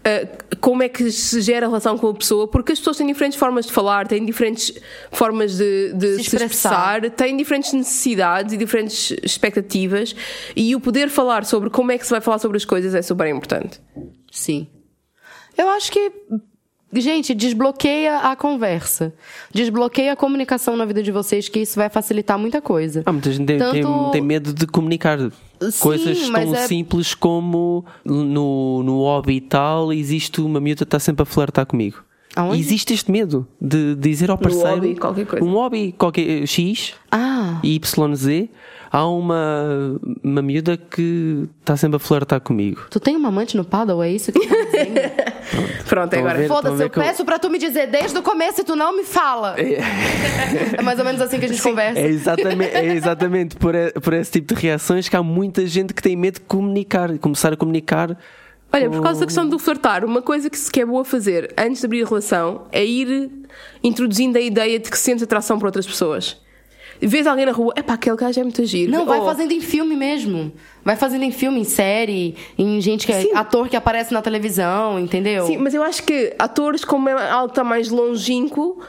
uh, 0.00 0.56
como 0.60 0.82
é 0.82 0.88
que 0.88 1.10
se 1.10 1.40
gera 1.40 1.66
a 1.66 1.68
relação 1.68 1.96
com 1.98 2.08
a 2.08 2.14
pessoa, 2.14 2.46
porque 2.48 2.72
as 2.72 2.78
pessoas 2.78 2.96
têm 2.96 3.06
diferentes 3.06 3.38
formas 3.38 3.66
de 3.66 3.72
falar, 3.72 4.06
têm 4.06 4.24
diferentes 4.24 4.72
formas 5.12 5.56
de, 5.56 5.92
de 5.94 6.06
Se 6.08 6.14
se, 6.16 6.20
expressar. 6.36 6.96
expressar, 7.04 7.10
têm 7.10 7.36
diferentes 7.36 7.72
necessidades 7.72 8.52
e 8.52 8.56
diferentes 8.56 9.10
expectativas, 9.22 10.14
e 10.56 10.74
o 10.76 10.80
poder 10.80 11.08
falar 11.08 11.44
sobre 11.44 11.70
como 11.70 11.92
é 11.92 11.98
que 11.98 12.04
se 12.04 12.10
vai 12.10 12.20
falar 12.20 12.38
sobre 12.38 12.56
as 12.56 12.64
coisas 12.64 12.94
é 12.94 13.02
super 13.02 13.26
importante. 13.28 13.80
Sim. 14.30 14.66
Eu 15.56 15.68
acho 15.70 15.90
que, 15.92 16.12
gente, 16.94 17.34
desbloqueia 17.34 18.18
a 18.18 18.36
conversa. 18.36 19.12
Desbloqueia 19.52 20.12
a 20.12 20.16
comunicação 20.16 20.76
na 20.76 20.84
vida 20.84 21.02
de 21.02 21.10
vocês, 21.12 21.48
que 21.48 21.60
isso 21.60 21.76
vai 21.76 21.90
facilitar 21.90 22.38
muita 22.38 22.60
coisa. 22.62 23.02
Ah, 23.04 23.12
muita 23.12 23.30
gente 23.32 23.46
tem, 23.46 23.58
tem- 23.58 23.82
Tanto- 23.82 24.10
tem 24.12 24.20
medo 24.22 24.52
de 24.54 24.66
comunicar 24.66 25.18
coisas 25.78 26.28
mas 26.28 26.44
tão 26.44 26.54
é- 26.54 26.66
simples 26.66 27.14
como 27.14 27.84
no, 28.04 28.82
no 28.82 28.98
hobby 29.00 29.36
e 29.36 29.40
tal, 29.40 29.92
existe 29.92 30.40
uma 30.40 30.60
miúda 30.60 30.78
que 30.78 30.84
está 30.84 30.98
sempre 30.98 31.22
a 31.22 31.26
flertar 31.26 31.66
comigo. 31.66 32.02
Aonde? 32.36 32.60
Existe 32.60 32.94
este 32.94 33.10
medo 33.10 33.46
de 33.60 33.96
dizer 33.96 34.30
ao 34.30 34.38
parceiro 34.38 34.76
hobby, 34.76 34.94
qualquer 34.94 35.26
coisa. 35.26 35.44
um 35.44 35.52
hobby 35.54 35.92
qualquer 35.98 36.46
X 36.46 36.94
Ah, 37.10 37.29
e 37.62 37.76
YZ 37.76 38.48
há 38.92 39.06
uma, 39.06 40.00
uma 40.22 40.42
miúda 40.42 40.76
que 40.76 41.48
está 41.60 41.76
sempre 41.76 41.96
a 41.96 41.98
flertar 41.98 42.40
comigo. 42.40 42.86
tu 42.90 42.98
tem 42.98 43.16
uma 43.16 43.28
amante 43.28 43.56
no 43.56 43.64
paddle, 43.64 44.02
é 44.02 44.10
isso 44.10 44.32
que 44.32 44.40
tu 44.40 44.48
tá 44.48 44.54
dizendo? 44.64 45.00
Pronto, 45.88 46.14
a 46.14 46.18
agora. 46.18 46.48
Foda-se, 46.48 46.82
eu 46.82 46.90
que 46.90 46.98
eu- 46.98 47.02
peço 47.02 47.24
pra 47.24 47.38
tu 47.38 47.48
me 47.50 47.58
dizer 47.58 47.86
desde 47.88 48.18
o 48.18 48.22
começo 48.22 48.60
e 48.60 48.64
tu 48.64 48.74
não 48.74 48.96
me 48.96 49.04
fala. 49.04 49.54
É 49.58 50.82
mais 50.82 50.98
ou 50.98 51.04
menos 51.04 51.20
assim 51.20 51.38
que 51.38 51.44
a 51.44 51.48
gente 51.48 51.62
conversa. 51.62 52.00
É 52.00 52.06
exatamente, 52.08 52.74
é 52.74 52.94
exatamente 52.94 53.56
por, 53.56 53.74
por 54.02 54.12
esse 54.14 54.32
tipo 54.32 54.54
de 54.54 54.60
reações 54.60 55.08
que 55.08 55.16
há 55.16 55.22
muita 55.22 55.66
gente 55.66 55.94
que 55.94 56.02
tem 56.02 56.16
medo 56.16 56.34
de 56.34 56.40
comunicar, 56.40 57.16
começar 57.18 57.52
a 57.52 57.56
comunicar. 57.56 58.16
Olha, 58.72 58.88
por 58.88 59.02
causa 59.02 59.20
da 59.20 59.26
questão 59.26 59.48
do 59.48 59.58
flertar, 59.58 60.04
uma 60.04 60.22
coisa 60.22 60.48
que 60.48 60.56
se 60.56 60.70
que 60.70 60.80
é 60.80 60.86
boa 60.86 61.04
fazer 61.04 61.52
antes 61.58 61.80
de 61.80 61.86
abrir 61.86 62.04
a 62.04 62.08
relação 62.08 62.62
é 62.70 62.84
ir 62.84 63.30
introduzindo 63.82 64.38
a 64.38 64.40
ideia 64.40 64.78
de 64.78 64.88
que 64.88 64.96
sentes 64.98 65.22
atração 65.24 65.58
por 65.58 65.66
outras 65.66 65.86
pessoas. 65.86 66.40
Vês 67.02 67.26
alguém 67.26 67.46
na 67.46 67.52
rua, 67.52 67.72
epá, 67.76 67.94
aquele 67.94 68.16
gajo 68.16 68.38
é 68.40 68.42
muito 68.42 68.64
giro. 68.64 68.92
Não, 68.92 69.06
vai 69.06 69.18
Ou- 69.20 69.26
fazendo 69.26 69.52
em 69.52 69.60
filme 69.60 69.96
mesmo. 69.96 70.52
Vai 70.84 70.96
fazendo 70.96 71.22
em 71.24 71.30
filme, 71.30 71.60
em 71.60 71.64
série, 71.64 72.34
em 72.58 72.80
gente 72.80 73.06
que 73.06 73.12
é 73.12 73.22
Sim. 73.22 73.30
ator 73.34 73.68
que 73.68 73.76
aparece 73.76 74.12
na 74.12 74.20
televisão, 74.22 74.98
entendeu? 74.98 75.46
Sim, 75.46 75.56
mas 75.58 75.72
eu 75.74 75.82
acho 75.82 76.02
que 76.02 76.34
atores, 76.38 76.84
como 76.84 77.08
é 77.08 77.30
algo 77.30 77.48
que 77.48 77.52
está 77.52 77.64
mais 77.64 77.88
longínquo, 77.90 78.80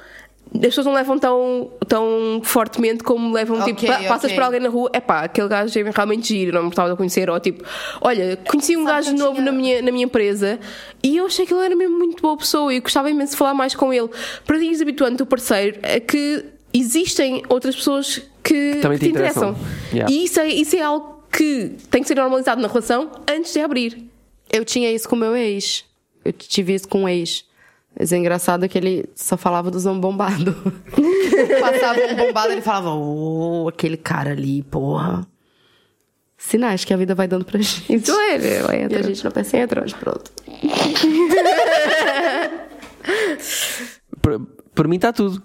as 0.53 0.59
pessoas 0.59 0.85
não 0.85 0.93
levam 0.93 1.17
tão, 1.17 1.71
tão 1.87 2.41
fortemente 2.43 3.01
como 3.03 3.31
levam, 3.33 3.57
Ok, 3.61 3.73
tipo, 3.73 3.87
pa- 3.89 4.03
passas 4.07 4.33
por 4.33 4.43
alguém 4.43 4.59
na 4.59 4.67
rua, 4.67 4.89
epá, 4.93 5.21
aquele 5.21 5.47
gajo 5.47 5.79
é 5.79 5.83
realmente 5.95 6.27
giro, 6.27 6.51
não 6.53 6.63
me 6.63 6.67
gostava 6.67 6.89
de 6.89 6.93
o 6.93 6.97
conhecer, 6.97 7.29
ou 7.29 7.39
tipo, 7.39 7.63
olha, 8.01 8.37
conheci 8.49 8.75
um 8.75 8.83
Sabe 8.85 9.05
gajo 9.05 9.15
novo 9.17 9.35
tinha- 9.35 9.45
na, 9.45 9.51
minha, 9.53 9.81
na 9.81 9.91
minha 9.93 10.03
empresa 10.05 10.59
e 11.01 11.15
eu 11.15 11.25
achei 11.25 11.45
que 11.45 11.53
ele 11.53 11.63
era 11.65 11.75
mesmo 11.75 11.97
muito 11.97 12.21
boa 12.21 12.35
pessoa 12.35 12.73
e 12.73 12.81
gostava 12.81 13.09
imenso 13.09 13.31
de 13.31 13.37
falar 13.37 13.53
mais 13.53 13.73
com 13.73 13.93
ele. 13.93 14.09
Para 14.45 14.57
ires 14.57 14.81
habituando 14.81 15.13
o 15.13 15.17
teu 15.17 15.25
parceiro 15.25 15.79
a 15.83 15.99
que 16.01 16.43
existem 16.73 17.43
outras 17.49 17.75
pessoas 17.75 18.21
que, 18.43 18.75
Também 18.81 18.97
que 18.97 19.05
te 19.05 19.11
te 19.11 19.11
interessam. 19.11 19.51
interessam. 19.51 19.71
Yeah. 19.93 20.11
E 20.13 20.25
isso 20.25 20.39
é, 20.39 20.47
isso 20.47 20.75
é 20.75 20.81
algo 20.81 21.23
que 21.31 21.75
tem 21.89 22.01
que 22.01 22.07
ser 22.07 22.15
normalizado 22.15 22.61
na 22.61 22.67
relação 22.67 23.11
antes 23.27 23.53
de 23.53 23.59
abrir. 23.59 24.09
Eu 24.51 24.65
tinha 24.65 24.91
isso 24.91 25.07
com 25.07 25.15
meu 25.15 25.35
ex. 25.35 25.85
Eu 26.23 26.33
tive 26.33 26.73
isso 26.73 26.87
com 26.87 27.03
um 27.03 27.09
ex. 27.09 27.45
Mas 27.97 28.11
é 28.11 28.17
engraçado 28.17 28.67
que 28.69 28.77
ele 28.77 29.05
só 29.15 29.37
falava 29.37 29.69
dos 29.69 29.85
homens 29.85 30.01
bombados. 30.01 30.55
Passava 31.59 31.99
um 31.99 32.15
bombado, 32.15 32.51
ele 32.51 32.61
falava, 32.61 32.93
ô, 32.93 33.67
aquele 33.67 33.97
cara 33.97 34.31
ali, 34.31 34.63
porra. 34.63 35.25
Sinais 36.37 36.83
que 36.83 36.93
a 36.93 36.97
vida 36.97 37.13
vai 37.13 37.27
dando 37.27 37.45
pra 37.45 37.59
gente. 37.59 37.93
Isso 37.93 38.11
é, 38.11 38.35
é, 38.35 38.87
E 38.89 38.95
a 38.95 39.01
gente 39.01 39.23
não 39.23 39.31
percebe, 39.31 39.75
mas 39.79 39.93
pronto. 39.93 40.31
Por, 44.21 44.39
por 44.75 44.87
mim 44.87 44.97
está 44.97 45.11
tudo. 45.11 45.41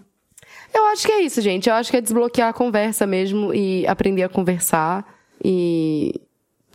Eu 0.76 0.84
acho 0.86 1.06
que 1.06 1.12
é 1.12 1.20
isso, 1.22 1.40
gente. 1.40 1.68
Eu 1.68 1.74
acho 1.74 1.90
que 1.90 1.96
é 1.96 2.00
desbloquear 2.00 2.48
a 2.50 2.52
conversa 2.52 3.06
mesmo 3.06 3.54
e 3.54 3.86
aprender 3.86 4.22
a 4.24 4.28
conversar. 4.28 5.04
E 5.44 6.20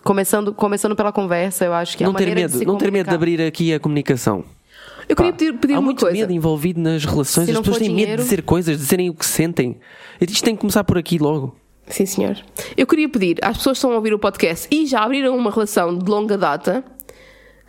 começando, 0.04 0.54
começando 0.54 0.96
pela 0.96 1.12
conversa, 1.12 1.66
eu 1.66 1.74
acho 1.74 1.96
que 1.98 2.04
é 2.04 2.08
não 2.08 2.14
a 2.14 2.18
ter 2.18 2.34
medo, 2.34 2.64
não 2.66 2.78
ter 2.78 2.92
medo 2.92 3.10
de 3.10 3.10
comunicar. 3.10 3.14
abrir 3.16 3.42
aqui 3.42 3.74
a 3.74 3.80
comunicação. 3.80 4.44
Eu 5.08 5.16
queria 5.16 5.34
pedir, 5.34 5.54
pedir 5.58 5.74
há 5.74 5.80
uma 5.80 5.86
muito 5.86 6.00
coisa. 6.02 6.16
medo 6.18 6.32
envolvido 6.32 6.80
nas 6.80 7.04
relações, 7.04 7.46
Se 7.46 7.52
as 7.52 7.58
pessoas 7.60 7.78
têm 7.80 7.90
medo 7.90 7.98
dinheiro- 8.00 8.22
de 8.24 8.30
dizer 8.30 8.42
coisas, 8.44 8.78
de 8.78 8.82
dizerem 8.84 9.10
o 9.10 9.14
que 9.14 9.26
sentem. 9.26 9.78
Isto 10.22 10.44
tem 10.44 10.56
que 10.56 10.62
começar 10.62 10.84
por 10.84 10.98
aqui 10.98 11.18
logo. 11.18 11.56
Sim, 11.88 12.06
senhor. 12.06 12.38
Eu 12.78 12.88
queria 12.88 13.10
pedir 13.10 13.38
às 13.44 13.58
pessoas 13.58 13.76
que 13.78 13.80
estão 13.80 13.92
a 13.92 13.96
ouvir 13.96 14.14
o 14.14 14.20
podcast 14.20 14.68
e 14.72 14.86
já 14.86 15.02
abriram 15.04 15.36
uma 15.36 15.52
relação 15.52 15.98
de 15.98 16.10
longa 16.10 16.38
data, 16.38 16.84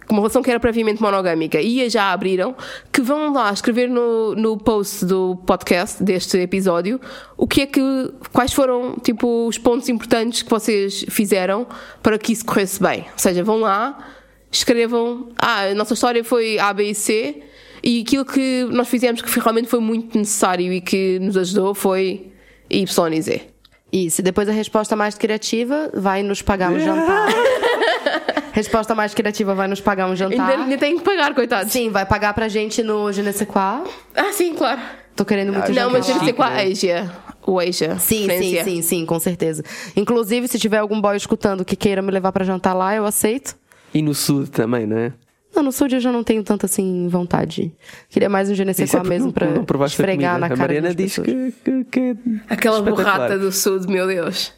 uma 0.09 0.21
relação 0.21 0.43
que 0.43 0.51
era 0.51 0.59
previamente 0.61 1.01
monogâmica 1.01 1.61
e 1.61 1.83
a 1.83 1.89
já 1.89 2.13
abriram, 2.13 2.55
que 2.93 3.01
vão 3.01 3.33
lá 3.33 3.53
escrever 3.53 3.89
no, 3.89 4.35
no 4.35 4.57
post 4.57 5.05
do 5.05 5.37
podcast 5.47 6.03
deste 6.03 6.39
episódio 6.39 7.01
o 7.37 7.47
que 7.47 7.63
é 7.63 7.67
que, 7.67 7.81
quais 8.33 8.53
foram 8.53 8.97
tipo 9.03 9.47
os 9.47 9.59
pontos 9.59 9.89
importantes 9.89 10.43
que 10.43 10.51
vocês 10.51 11.05
fizeram 11.09 11.67
para 12.03 12.19
que 12.19 12.33
isso 12.33 12.45
corresse 12.45 12.83
bem. 12.83 13.01
Ou 13.13 13.19
seja, 13.19 13.43
vão 13.43 13.61
lá, 13.61 13.99
escrevam, 14.51 15.29
ah, 15.39 15.71
a 15.71 15.75
nossa 15.75 15.95
história 15.95 16.23
foi 16.23 16.59
A, 16.59 16.73
B 16.73 16.91
e 16.91 16.95
C 16.95 17.43
e 17.83 18.03
aquilo 18.03 18.25
que 18.25 18.67
nós 18.71 18.89
fizemos 18.89 19.21
que 19.21 19.41
realmente 19.41 19.69
foi 19.69 19.81
muito 19.81 20.17
necessário 20.17 20.73
e 20.73 20.81
que 20.81 21.19
nos 21.19 21.37
ajudou 21.37 21.75
foi 21.75 22.33
Y 22.71 23.15
e 23.15 23.23
Z. 23.23 23.43
E 23.93 24.11
se 24.11 24.23
depois 24.23 24.49
a 24.49 24.53
resposta 24.53 24.97
mais 24.97 25.15
criativa 25.15 25.91
vai 25.93 26.23
nos 26.23 26.41
pagar 26.41 26.71
um 26.71 26.79
jantar. 26.81 27.29
resposta 28.53 28.95
mais 28.95 29.15
criativa 29.15 29.55
vai 29.55 29.67
nos 29.67 29.81
pagar 29.81 30.09
um 30.09 30.15
jantar. 30.17 30.51
Ainda, 30.51 30.63
ainda 30.65 30.79
tem 30.79 30.97
que 30.99 31.03
pagar, 31.05 31.35
coitados. 31.35 31.73
Sim, 31.73 31.91
vai 31.91 32.07
pagar 32.07 32.35
pra 32.35 32.49
gente 32.49 32.83
no 32.83 33.13
Je 33.13 33.23
ne 33.23 33.33
sais 33.33 33.49
quoi. 33.49 33.83
Ah, 34.15 34.33
sim, 34.33 34.55
claro. 34.55 34.81
Tô 35.17 35.25
querendo 35.25 35.53
muito 35.53 35.73
não, 35.73 35.91
mas 35.91 36.09
lá. 36.09 36.15
não 36.15 36.25
sei 36.25 36.33
qual 36.33 36.51
né? 36.51 36.63
a 36.63 36.67
Asia. 36.67 37.11
O 37.47 37.59
Asia. 37.59 37.99
Sim, 37.99 38.29
sim, 38.29 38.63
sim, 38.65 38.83
sim, 38.83 39.07
com 39.07 39.19
certeza. 39.19 39.63
Inclusive, 39.97 40.49
se 40.49 40.59
tiver 40.59 40.79
algum 40.79 41.01
boy 41.01 41.17
escutando 41.17 41.65
que 41.65 41.77
queira 41.77 42.01
me 42.01 42.11
levar 42.11 42.33
pra 42.33 42.45
jantar 42.45 42.73
lá, 42.73 42.95
eu 42.95 43.05
aceito. 43.05 43.57
E 43.93 44.01
no 44.01 44.15
sul 44.15 44.47
também, 44.47 44.87
não 44.87 44.97
é? 44.97 45.13
Não, 45.55 45.63
no 45.63 45.71
sul 45.71 45.87
eu 45.91 46.01
já 46.01 46.11
não 46.11 46.25
tenho 46.25 46.43
tanta 46.43 46.65
assim 46.65 47.09
vontade. 47.09 47.71
Queria 48.09 48.29
mais 48.29 48.49
um 48.49 48.55
Je 48.55 48.63
Isso 48.63 48.97
é 48.97 49.03
mesmo 49.03 49.27
não- 49.27 49.33
pra 49.33 49.47
não 49.47 49.65
provaste 49.65 50.01
a 50.01 50.03
esfregar 50.03 50.39
na 50.39 50.47
A 50.47 50.49
cara 50.49 50.61
Mariana 50.61 50.89
das 50.89 50.97
diz 50.97 51.17
que, 51.19 51.53
que, 51.63 51.85
que 51.85 52.01
é 52.01 52.15
Aquela 52.49 52.81
borrata 52.81 53.39
do 53.39 53.53
sul, 53.53 53.81
meu 53.87 54.07
Deus. 54.07 54.53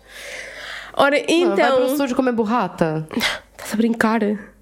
Ora, 0.97 1.17
Vai 1.17 1.25
pro 1.25 1.35
então. 1.35 1.87
estúdio 1.87 2.15
comer 2.15 2.33
burrata? 2.33 3.09
Estás 3.65 3.75
a 3.75 3.77
brincar? 3.79 4.54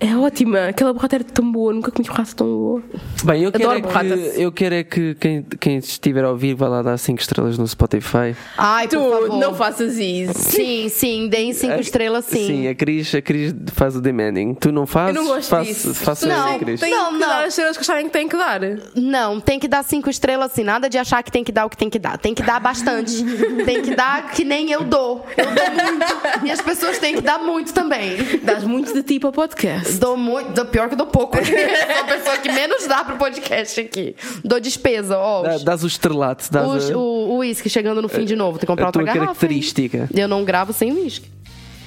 É 0.00 0.16
ótima. 0.16 0.68
Aquela 0.68 0.92
borrata 0.92 1.16
era 1.16 1.24
tão 1.24 1.50
boa. 1.50 1.72
Nunca 1.72 1.90
comi 1.90 2.06
borrata 2.08 2.30
tão 2.36 2.46
boa. 2.46 2.82
Bem, 3.24 3.42
eu 3.42 3.50
quero, 3.50 3.64
Adoro 3.64 3.78
é 3.78 3.82
borratas. 3.82 4.32
que, 4.34 4.40
eu 4.42 4.52
quero 4.52 4.74
é 4.76 4.84
que 4.84 5.14
quem, 5.16 5.42
quem 5.58 5.76
estiver 5.78 6.24
a 6.24 6.30
ouvir 6.30 6.54
vá 6.54 6.68
lá 6.68 6.82
dar 6.82 6.96
5 6.96 7.20
estrelas 7.20 7.58
no 7.58 7.66
Spotify. 7.66 8.36
Ai, 8.56 8.86
por 8.86 8.96
Tu 8.96 9.10
favor. 9.10 9.38
não 9.40 9.54
faças 9.54 9.98
isso. 9.98 10.34
Sim, 10.38 10.88
sim, 10.88 11.28
deem 11.28 11.52
cinco 11.52 11.80
estrelas, 11.80 12.26
sim. 12.26 12.46
Sim, 12.46 12.68
a 12.68 12.74
Cris, 12.76 13.12
a 13.12 13.20
Cris 13.20 13.52
faz 13.74 13.96
o 13.96 14.00
demanding. 14.00 14.54
Tu 14.54 14.70
não 14.70 14.82
Eu 14.82 14.86
fazes? 14.86 15.14
não 15.16 15.26
gosto 15.26 15.48
Faço- 15.50 15.64
disso. 15.64 15.94
Faça 15.94 16.26
Não, 16.28 16.50
assim, 16.50 16.58
Cris. 16.60 16.80
Tem 16.80 16.90
Não, 16.92 17.06
que 17.06 17.12
não. 17.14 17.18
dar 17.20 17.42
as 17.42 17.48
estrelas 17.48 17.76
que 17.76 17.82
acharem 17.82 18.06
que 18.06 18.12
têm 18.12 18.28
que 18.28 18.36
dar. 18.36 18.60
Não, 18.94 19.40
tem 19.40 19.58
que 19.58 19.66
dar 19.66 19.82
cinco 19.82 20.08
estrelas 20.08 20.52
assim, 20.52 20.62
nada 20.62 20.88
de 20.88 20.96
achar 20.96 21.22
que 21.24 21.32
tem 21.32 21.42
que 21.42 21.50
dar 21.50 21.66
o 21.66 21.70
que 21.70 21.76
tem 21.76 21.90
que 21.90 21.98
dar. 21.98 22.16
Tem 22.18 22.34
que 22.34 22.42
dar 22.44 22.60
bastante. 22.60 23.12
tem 23.66 23.82
que 23.82 23.96
dar 23.96 24.30
que 24.30 24.44
nem 24.44 24.70
eu 24.70 24.84
dou. 24.84 25.26
Eu 25.36 25.44
dou 25.44 25.54
muito. 25.54 26.46
E 26.46 26.50
as 26.52 26.60
pessoas 26.60 26.98
têm 26.98 27.16
que 27.16 27.20
dar 27.20 27.38
muito 27.38 27.72
também. 27.74 28.16
Dás 28.44 28.62
muito 28.62 28.92
de 28.94 29.02
ti 29.02 29.18
para 29.18 29.30
o 29.30 29.32
podcast. 29.32 29.87
Dou 29.98 30.16
muito, 30.16 30.52
dou 30.52 30.64
pior 30.66 30.88
que 30.88 30.96
dou 30.96 31.06
pouco. 31.06 31.36
Sou 31.44 31.54
a 32.00 32.04
pessoa 32.04 32.36
que 32.38 32.50
menos 32.52 32.86
dá 32.86 33.04
pro 33.04 33.16
podcast 33.16 33.80
aqui. 33.80 34.14
Dou 34.44 34.60
despesa, 34.60 35.16
ó. 35.18 35.42
Dá- 35.42 35.58
Dás 35.58 35.84
o 35.84 35.86
estrelato, 35.86 36.44
dás 36.50 36.90
o 36.90 36.98
o 37.28 37.36
uísque 37.38 37.68
chegando 37.70 38.00
no 38.02 38.08
fim 38.08 38.24
de 38.24 38.34
novo. 38.36 38.58
Tem 38.58 38.60
que 38.60 38.66
comprar 38.66 38.88
a 38.88 38.92
tua 38.92 39.00
outra 39.02 39.14
garrafa. 39.14 39.34
característica. 39.34 40.08
Eu 40.14 40.26
não 40.28 40.44
gravo 40.44 40.72
sem 40.72 40.92
uísque. 40.92 41.28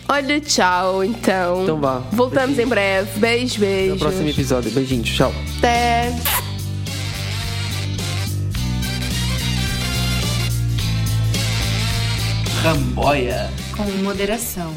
Olha, 0.07 0.39
tchau, 0.41 1.03
então. 1.03 1.63
Então 1.63 1.79
vá. 1.79 1.99
Voltamos 2.11 2.57
em 2.59 2.65
breve. 2.67 3.19
Beijo, 3.19 3.55
Até 3.57 3.65
beijo. 3.65 3.95
o 3.95 3.99
próximo 3.99 4.29
episódio. 4.29 4.71
Beijinhos, 4.71 5.09
tchau. 5.09 5.33
Até. 5.59 6.11
Ramboia. 12.63 13.49
Com 13.75 13.83
moderação. 14.03 14.73